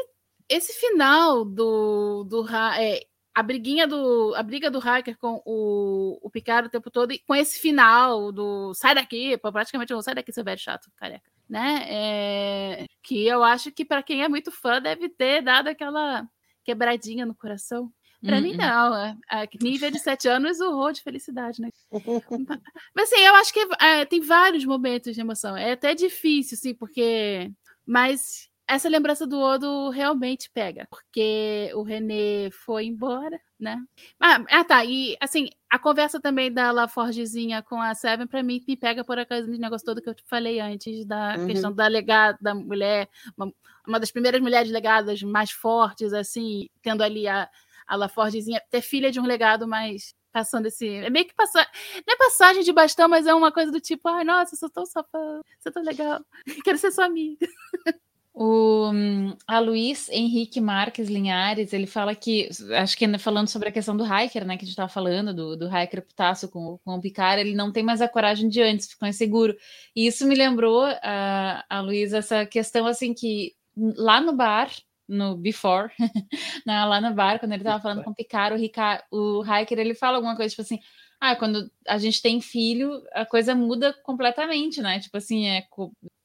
[0.48, 2.46] esse final do, do
[2.78, 3.02] é,
[3.38, 7.20] a briguinha do a briga do hacker com o, o Picard o tempo todo e
[7.20, 11.86] com esse final do sai daqui, praticamente um sai daqui seu velho chato, careca, né?
[11.88, 16.28] É, que eu acho que para quem é muito fã deve ter dado aquela
[16.64, 17.92] quebradinha no coração.
[18.20, 18.56] Para mim Uhum.
[18.56, 21.68] não, é, a nível de sete anos urrou de felicidade, né?
[22.92, 25.56] Mas assim, eu acho que é, tem vários momentos de emoção.
[25.56, 27.52] É até difícil, assim, porque.
[27.86, 33.78] Mas essa lembrança do Odo realmente pega, porque o René foi embora, né?
[34.20, 34.84] Ah, ah, tá.
[34.84, 39.18] E assim, a conversa também da Laforgezinha com a Seven, pra mim, me pega por
[39.18, 41.46] aquele negócio todo que eu te falei antes, da Uhum.
[41.46, 43.52] questão da legada, da mulher, uma,
[43.86, 47.48] uma das primeiras mulheres legadas mais fortes, assim, tendo ali a,
[47.86, 50.14] a Laforgezinha, ter filha de um legado mais.
[50.30, 50.86] Passando esse.
[50.86, 51.66] É meio que passar.
[52.06, 54.68] Não é passagem de bastão, mas é uma coisa do tipo, ai, nossa, eu sou
[54.70, 56.20] tão safada, você é tão legal,
[56.64, 57.46] quero ser sua amiga.
[58.40, 58.92] O
[59.48, 64.04] a Luiz Henrique Marques Linhares, ele fala que, acho que falando sobre a questão do
[64.04, 67.40] hiker, né, que a gente estava falando, do, do hiker putaço com, com o Picard,
[67.40, 69.56] ele não tem mais a coragem de antes, ficou inseguro.
[69.94, 74.70] E isso me lembrou, a, a Luiz, essa questão assim que lá no bar,
[75.08, 75.90] no Before,
[76.64, 79.80] né, lá no bar, quando ele estava falando com o Picard, o, Rica, o hiker,
[79.80, 80.78] ele fala alguma coisa tipo assim,
[81.20, 85.00] ah, quando a gente tem filho, a coisa muda completamente, né?
[85.00, 85.66] Tipo assim, é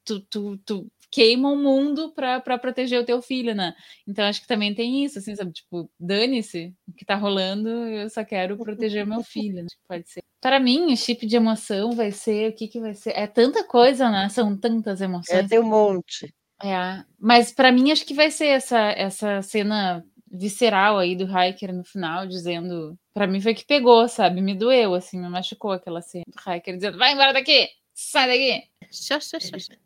[0.05, 3.73] tu, tu, tu queima o mundo para proteger o teu filho, né?
[4.07, 5.51] Então acho que também tem isso, assim, sabe?
[5.53, 9.67] Tipo, dane-se o que tá rolando, eu só quero proteger meu filho, né?
[9.69, 10.23] Que pode ser.
[10.41, 13.11] Para mim, o chip de emoção vai ser o que que vai ser?
[13.11, 14.27] É tanta coisa, né?
[14.29, 15.47] São tantas É, emoções.
[15.47, 16.33] tem um monte.
[16.63, 21.73] É, mas para mim acho que vai ser essa essa cena visceral aí do Hiker
[21.73, 24.41] no final dizendo, Pra mim foi que pegou, sabe?
[24.41, 27.67] Me doeu assim, me machucou aquela cena do Hiker dizendo: "Vai embora daqui!
[27.93, 28.67] Sai daqui!"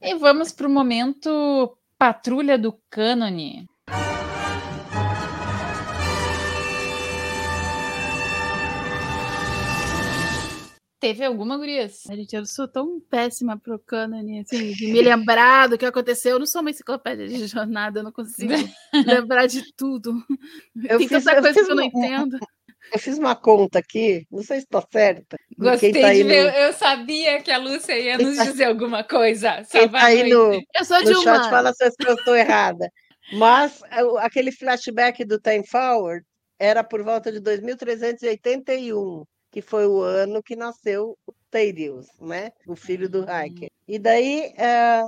[0.02, 3.68] E vamos pro momento Patrulha do Cânone.
[11.00, 12.02] Teve alguma, gurias?
[12.08, 16.32] Gente, eu sou tão péssima pro Canon, assim, de me lembrar do que aconteceu.
[16.34, 18.52] Eu não sou uma enciclopédia de jornada, eu não consigo
[19.06, 20.12] lembrar de tudo.
[20.90, 22.40] Eu Tem fiz- tanta coisa que eu não uma- entendo.
[22.94, 25.38] Eu fiz uma conta aqui, não sei se está certa.
[25.50, 26.44] de Gostei tá de ver.
[26.44, 29.64] no- Eu sabia que a Lúcia ia nos tá- dizer alguma coisa.
[29.70, 32.90] Quem tá aí no, Eu sou de no chat fala se eu estou errada.
[33.34, 36.26] Mas é, aquele flashback do Time Forward
[36.60, 42.52] era por volta de 2381, que foi o ano que nasceu o Thaddeus, né?
[42.68, 43.70] O filho do Hiker.
[43.88, 45.04] E daí, é,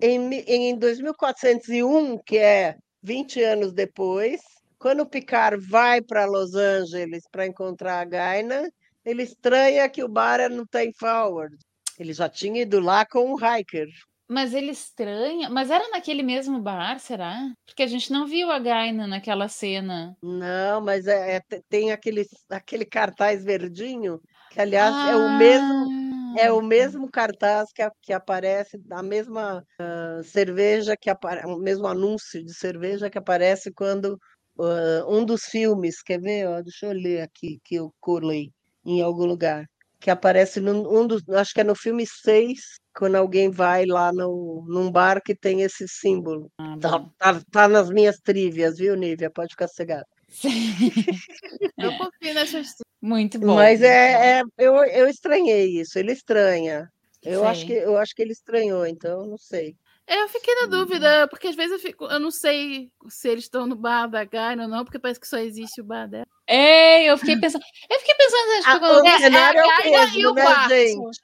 [0.00, 4.40] em, em 2401, que é 20 anos depois,
[4.84, 8.70] quando o Picard vai para Los Angeles para encontrar a Gaina,
[9.02, 11.56] ele estranha que o bar é no Time Forward.
[11.98, 13.88] Ele já tinha ido lá com o Hiker.
[14.28, 15.48] Mas ele estranha.
[15.48, 17.50] Mas era naquele mesmo bar, será?
[17.64, 20.14] Porque a gente não viu a Gaina naquela cena.
[20.22, 24.20] Não, mas é, é- te- tem aquele, aquele cartaz verdinho,
[24.50, 25.88] que aliás é o mesmo,
[26.36, 31.56] é o mesmo cartaz que, a- que aparece, a mesma ah, cerveja que aparece, o
[31.56, 34.18] mesmo anúncio de cerveja que aparece quando
[34.58, 36.46] ah, um dos filmes, quer ver?
[36.48, 38.50] Ó, deixa eu ler aqui, que eu colei
[38.84, 39.64] em algum lugar,
[40.00, 42.60] que aparece num um dos, acho que é no filme 6,
[42.94, 46.50] quando alguém vai lá no, num bar que tem esse símbolo.
[46.58, 49.30] Ah, Tá, tá, tá nas minhas trivias, viu, Nívia?
[49.30, 50.06] Pode ficar cegada.
[51.78, 52.68] Eu confio nessas.
[53.00, 53.54] Muito bom.
[53.54, 56.88] Mas é, é- eu, eu estranhei isso, ele estranha.
[57.22, 59.74] Eu acho que, eu acho que ele estranhou, então não sei.
[60.06, 63.66] Eu fiquei na dúvida, porque às vezes eu fico, eu não sei se eles estão
[63.66, 66.26] no bar da Gaina ou não, porque parece que só existe o bar dela.
[66.46, 67.64] É, eu fiquei pensando.
[67.90, 70.42] Eu fiquei pensando, Ah, o É, cenário é, é, o é, e mesmo, o né,
[70.42, 70.68] quarto?
[70.70, 71.20] gente?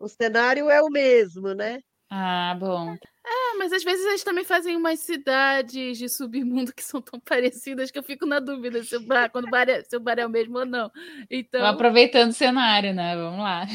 [0.00, 1.80] O cenário é o mesmo, né?
[2.10, 2.94] Ah, bom.
[2.94, 7.90] É, mas às vezes eles também fazem umas cidades de submundo que são tão parecidas
[7.90, 10.18] que eu fico na dúvida se o bar, quando o bar é, se o bar
[10.18, 10.90] é o mesmo ou não.
[11.30, 13.16] Então, Tô aproveitando o cenário, né?
[13.16, 13.66] Vamos lá.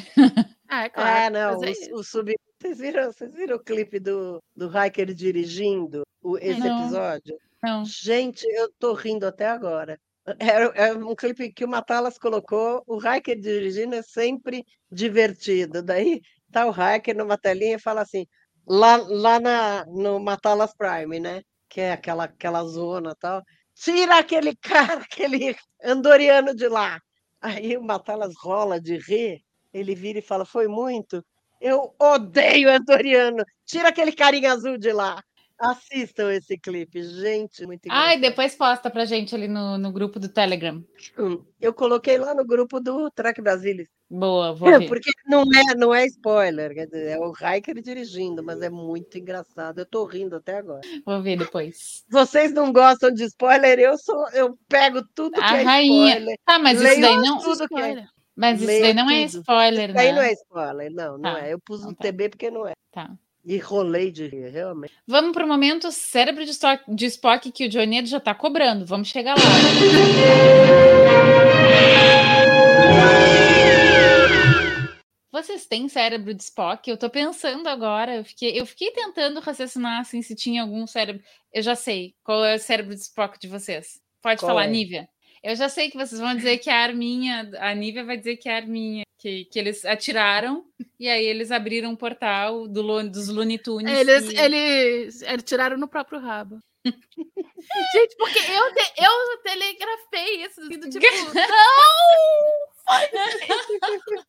[0.68, 1.34] ah, é Ah, claro.
[1.34, 2.36] não, mas é o, o sub...
[2.60, 6.80] Vocês viram, vocês viram o clipe do, do Hiker dirigindo o- esse Não.
[6.80, 7.38] episódio?
[7.62, 7.86] Não.
[7.86, 10.00] Gente, eu tô rindo até agora.
[10.40, 15.82] É, é um clipe que o Matalas colocou, o Hiker dirigindo é sempre divertido.
[15.84, 16.20] Daí
[16.52, 18.26] tá o Hiker numa telinha e fala assim,
[18.68, 21.42] lá, lá na, no Matalas Prime, né?
[21.70, 23.42] Que é aquela, aquela zona e tal.
[23.76, 27.00] Tira aquele cara, aquele andoriano de lá.
[27.40, 29.42] Aí o Matalas rola de rir,
[29.72, 31.24] ele vira e fala, foi muito?
[31.62, 33.44] Eu odeio andoriano.
[33.66, 35.22] Tira aquele carinha azul de lá.
[35.60, 38.22] Assistam esse clipe, gente, muito Ai, engraçado.
[38.22, 40.84] depois posta pra gente ali no, no grupo do Telegram.
[41.18, 43.90] Hum, Eu coloquei lá no grupo do Track Brasilis.
[44.08, 44.88] Boa, vou ver.
[44.88, 49.18] Porque não é, não é spoiler, quer dizer, é o Hiker dirigindo, mas é muito
[49.18, 49.80] engraçado.
[49.80, 50.82] Eu tô rindo até agora.
[51.04, 52.04] Vou ver depois.
[52.08, 53.80] Vocês não gostam de spoiler?
[53.80, 56.10] Eu sou, eu pego tudo A que é rainha.
[56.10, 56.38] spoiler.
[56.46, 57.40] Tá, mas isso daí não.
[57.40, 58.06] tudo que é.
[58.38, 59.40] Mas isso leio daí não é tudo.
[59.40, 60.30] spoiler, Isso aí não né?
[60.30, 61.54] é spoiler, não, não Tá, é.
[61.54, 62.04] Eu pus então o tá.
[62.04, 62.74] TB porque não é.
[62.92, 63.18] Tá.
[63.44, 64.94] E rolei de rir, realmente.
[65.08, 68.86] Vamos pro momento cérebro de, Stock, de Spock que o Johnny já tá cobrando.
[68.86, 69.44] Vamos chegar lá.
[75.32, 76.90] vocês têm cérebro de Spock?
[76.90, 81.24] Eu tô pensando agora, eu fiquei, eu fiquei tentando raciocinar assim se tinha algum cérebro.
[81.54, 84.00] Eu já sei qual é o cérebro de Spock de vocês.
[84.22, 84.68] Pode Qual falar, é?
[84.68, 85.08] Nívia.
[85.44, 88.38] Eu já sei que vocês vão dizer que é a Arminha, a Nívia vai dizer
[88.38, 90.66] que é a Arminha, que, que eles atiraram
[91.00, 93.92] e aí eles abriram um portal do, dos Looney Tunes.
[93.98, 96.60] Eles, e- eles, eles tiraram no próprio rabo.
[96.86, 102.68] Gente, porque eu, te- eu telegrafei isso, assim, do tipo, não!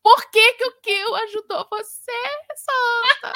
[0.03, 2.11] Por que, que o Kill ajudou você,
[2.55, 3.33] Santa?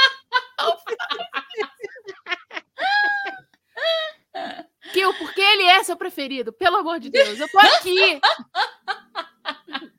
[4.84, 4.94] Faz.
[4.94, 8.20] Kill, porque ele é seu preferido, pelo amor de Deus, eu tô aqui.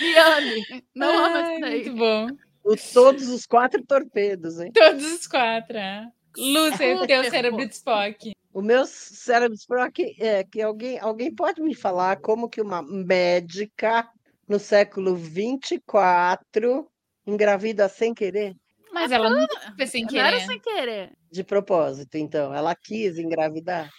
[0.00, 0.84] Me ame.
[0.94, 1.84] Não ama isso daí.
[1.84, 2.26] Muito bom.
[2.64, 4.70] O- todos os quatro torpedos, hein?
[4.72, 5.76] Todos os quatro.
[5.76, 6.06] É.
[6.36, 7.30] Lúcia, Super teu bom.
[7.30, 8.32] cérebro de Spock.
[8.54, 14.08] O meu cérebro Spock é que alguém, alguém pode me falar como que uma médica
[14.48, 16.88] no século 24
[17.26, 18.54] engravida sem querer?
[18.92, 20.46] Mas ela nunca fez sem Não era querer.
[20.46, 21.12] sem querer.
[21.30, 22.52] De propósito, então.
[22.54, 23.90] Ela quis engravidar.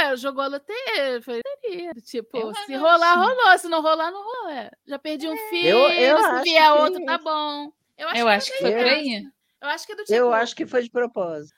[0.00, 1.92] É, jogou a loteria, foi loteria.
[2.04, 2.82] Tipo, Eu se acho.
[2.82, 3.58] rolar, rolou.
[3.58, 4.48] Se não rolar, não rolou.
[4.50, 7.72] É, Já perdi um filho, eu se acho vier que- outro, tá bom.
[7.98, 9.24] Eu acho, Eu que, acho que foi eu- por aí.
[9.62, 10.14] eu acho que é do tipo.
[10.14, 11.54] Eu acho que foi de propósito.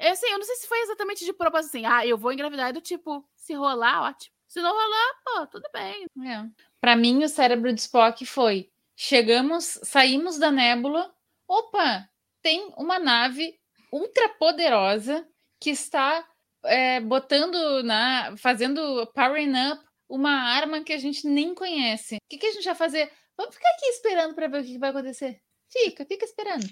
[0.00, 1.84] É assim, eu não sei se foi exatamente de propósito assim.
[1.86, 2.68] Ah, eu vou engravidar.
[2.70, 4.34] É do tipo, se rolar, ótimo.
[4.46, 6.06] Se não rolar, pô, tudo bem.
[6.26, 6.44] É.
[6.80, 11.12] Para mim, o cérebro de Spock foi: chegamos, saímos da nébula.
[11.48, 12.08] Opa,
[12.42, 13.58] tem uma nave
[13.92, 15.26] ultra poderosa
[15.60, 16.26] que está
[16.64, 22.16] é, botando na, fazendo powering up uma arma que a gente nem conhece.
[22.16, 23.10] O que, que a gente vai fazer?
[23.36, 25.40] Vamos ficar aqui esperando para ver o que, que vai acontecer.
[25.70, 26.66] Fica, fica esperando.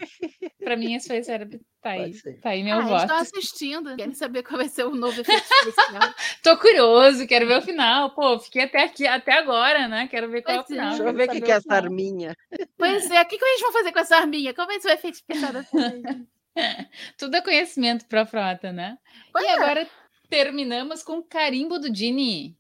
[0.59, 1.61] Para mim, esse foi cérebro.
[1.83, 3.07] Tá aí, tá aí Ah, meu a gente voto.
[3.07, 3.97] tá assistindo.
[3.97, 6.15] Querem saber qual vai ser o novo efeito especial.
[6.43, 8.15] Tô curioso, quero ver o final.
[8.15, 10.09] Pô, fiquei até aqui, até agora, né?
[10.09, 10.67] Quero ver qual é o é.
[10.67, 10.89] final.
[10.89, 12.35] Deixa eu ver o que, que é o essa arminha.
[12.79, 14.55] pois é, o que, que a gente vai fazer com essa arminha?
[14.55, 15.71] Qual vai ser o efeito especial dessa?
[17.19, 18.97] Tudo é conhecimento pra frota, né?
[19.31, 19.53] Pois e é.
[19.53, 19.87] agora
[20.31, 22.57] terminamos com o carimbo do Dini.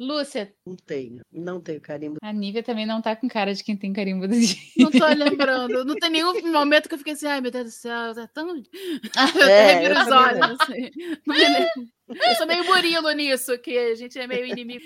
[0.00, 1.20] Lúcia, Não tenho.
[1.30, 2.16] Não tenho carimbo.
[2.22, 4.56] a Nívia também não tá com cara de quem tem carimbo do Dini.
[4.78, 5.84] Não tô lembrando.
[5.84, 8.48] Não tem nenhum momento que eu fiquei assim, ai meu Deus do céu, tá tão.
[8.56, 8.62] Eu
[9.50, 10.60] É, reviro eu os olhos.
[10.60, 10.90] Assim.
[12.08, 14.82] Eu sou meio burilo nisso, que a gente é meio inimigo.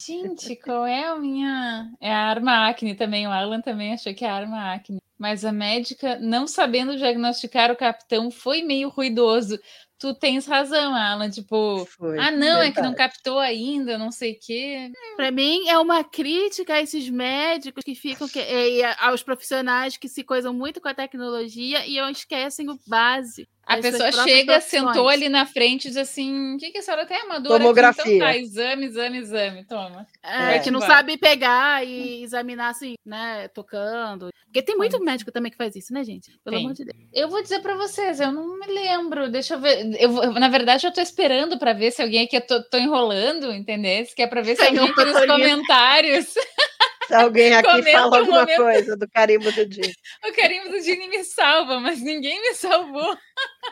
[0.00, 1.90] Gente, qual é a minha.
[2.00, 3.26] É a arma acne também.
[3.26, 4.98] O Alan também achou que é a arma acne.
[5.18, 9.58] Mas a médica, não sabendo diagnosticar o capitão, foi meio ruidoso.
[9.98, 11.28] Tu tens razão, Alan.
[11.28, 12.18] Tipo, Foi.
[12.18, 14.92] ah, não, é que não captou ainda, não sei o quê.
[15.16, 18.28] Pra mim, é uma crítica a esses médicos que ficam.
[18.28, 23.48] Que, e aos profissionais que se coisam muito com a tecnologia e esquecem o base.
[23.68, 26.82] A suas pessoa chega, sentou ali na frente e diz assim: o que, que a
[26.82, 27.54] senhora tem amadora?
[27.56, 28.14] aqui?" Tomografia.
[28.16, 29.64] Então tá, exame, exame, exame.
[29.66, 30.06] Toma.
[30.22, 30.58] É, É.
[30.58, 33.48] que não sabe pegar e examinar assim, né?
[33.48, 34.30] Tocando.
[34.46, 36.30] Porque tem muito médico também que faz isso, né, gente?
[36.42, 36.64] Pelo Tem.
[36.64, 36.96] amor de Deus.
[37.12, 39.30] Eu vou dizer pra vocês, eu não me lembro.
[39.30, 39.94] Deixa eu ver.
[40.00, 42.36] Eu, na verdade, eu tô esperando pra ver se alguém aqui.
[42.36, 44.06] Eu tô, tô enrolando, entendeu?
[44.16, 46.34] Que é pra ver se alguém aqui nos comentários.
[47.08, 48.56] Se alguém aqui Comenta fala um alguma momento.
[48.56, 49.90] coisa do carimbo do dia.
[50.28, 53.16] O carimbo do Dini me salva, mas ninguém me salvou.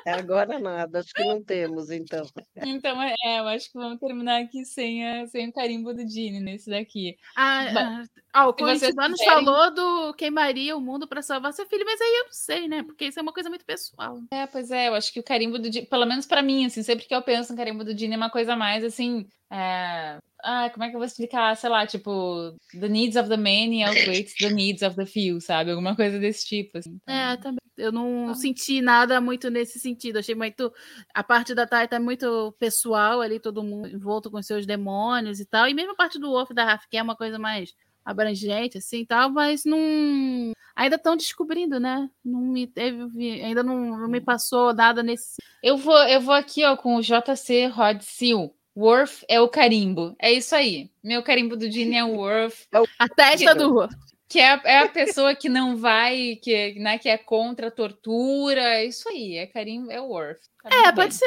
[0.06, 2.24] É agora nada, acho que não temos, então.
[2.64, 6.40] Então, é, eu acho que vamos terminar aqui sem, a- sem o carimbo do Dini
[6.40, 7.16] nesse daqui.
[7.36, 11.20] Ah, Ba- ah, o se vocês Curitibano nos quiserem- falou do queimaria o mundo para
[11.22, 12.82] salvar seu filho, mas aí eu não sei, né?
[12.84, 14.18] Porque isso é uma coisa muito pessoal.
[14.32, 16.82] É, pois é, eu acho que o carimbo do Dini, pelo menos pra mim, assim,
[16.82, 19.26] sempre que eu penso no carimbo do Dini é uma coisa mais assim.
[19.52, 20.18] É...
[20.44, 21.56] Ah, como é que eu vou explicar?
[21.56, 25.70] Sei lá, tipo, the needs of the many outweighs the needs of the few, sabe?
[25.70, 26.78] Alguma coisa desse tipo.
[26.78, 26.98] Assim.
[27.06, 27.58] É, também.
[27.76, 28.34] Eu não Ah.
[28.34, 30.18] senti nada muito nesse sentido.
[30.18, 30.72] Achei muito.
[31.14, 35.44] A parte da Thay tá muito pessoal ali, todo mundo envolto com seus demônios e
[35.44, 35.68] tal.
[35.68, 37.74] E mesmo a parte do Wolf da Raf, que é uma coisa mais
[38.04, 40.52] abrangente, assim e tal, mas não.
[40.76, 42.08] Ainda estão descobrindo, né?
[42.24, 43.02] Não me teve.
[43.42, 45.36] Ainda não, não me passou nada nesse.
[45.62, 48.54] Eu vou, eu vou aqui, ó, com o JC Rod Seal.
[48.76, 50.14] Worth é o carimbo.
[50.20, 50.90] É isso aí.
[51.02, 52.66] Meu carimbo do Dini é o Worth.
[52.98, 53.88] A testa do.
[54.28, 57.70] Que é, a- é a pessoa que não vai, que, né, que é contra a
[57.70, 58.60] tortura.
[58.60, 59.36] É isso aí.
[59.36, 60.40] É carimbo, é o Worth.
[60.64, 61.24] Tá É, pode ser.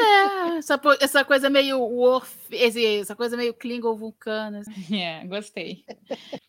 [0.57, 1.79] Essa, essa coisa meio
[2.51, 4.57] esse- essa coisa meio Klingon vulcano.
[4.57, 4.71] assim.
[5.01, 5.85] É, gostei.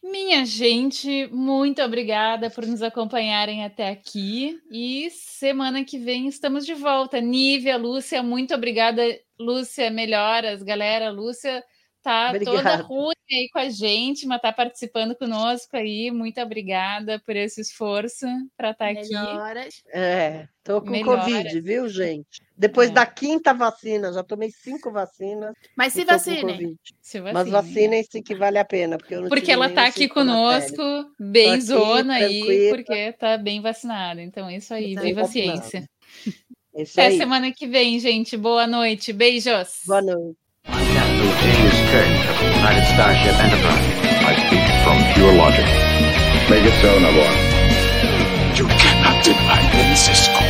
[0.02, 4.58] Minha gente, muito obrigada por nos acompanharem até aqui.
[4.72, 7.20] E semana que vem estamos de volta.
[7.20, 9.02] Nívia, Lúcia, muito obrigada.
[9.40, 11.10] Lúcia, melhoras, galera.
[11.10, 11.64] Lúcia
[12.02, 12.82] tá toda Obrigada.
[12.82, 16.10] ruim aí com a gente, mas tá participando conosco aí.
[16.10, 18.26] Muito obrigada por esse esforço
[18.56, 19.08] para estar aqui.
[19.10, 19.82] Melhoras.
[19.92, 21.24] É, tô com Melhoras.
[21.26, 22.40] Covid, viu, gente?
[22.56, 22.92] Depois É.
[22.94, 25.54] da quinta vacina, já tomei cinco vacinas.
[25.76, 26.74] Mas se vacinem.
[27.02, 27.50] Se Mas vacine.
[27.50, 30.82] vacinem-se que vale a pena, porque eu não Porque ela tá aqui conosco,
[31.18, 34.22] bem zona aí, porque tá bem vacinada.
[34.22, 34.94] Então, é isso aí.
[34.94, 35.86] Tá Viva a ciência.
[36.74, 37.18] É isso Até aí.
[37.18, 38.36] semana que vem, gente.
[38.36, 39.12] Boa noite.
[39.12, 39.80] Beijos.
[39.86, 40.36] Boa noite.
[43.00, 44.00] Starship Enterprise.
[45.14, 45.64] Pure logic.
[46.50, 47.36] Make it so, Navarre.
[48.56, 50.40] You cannot deny me, Cisco.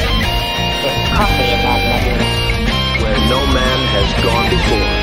[0.82, 3.02] It's coffee in that.
[3.02, 4.99] Where no man has gone before.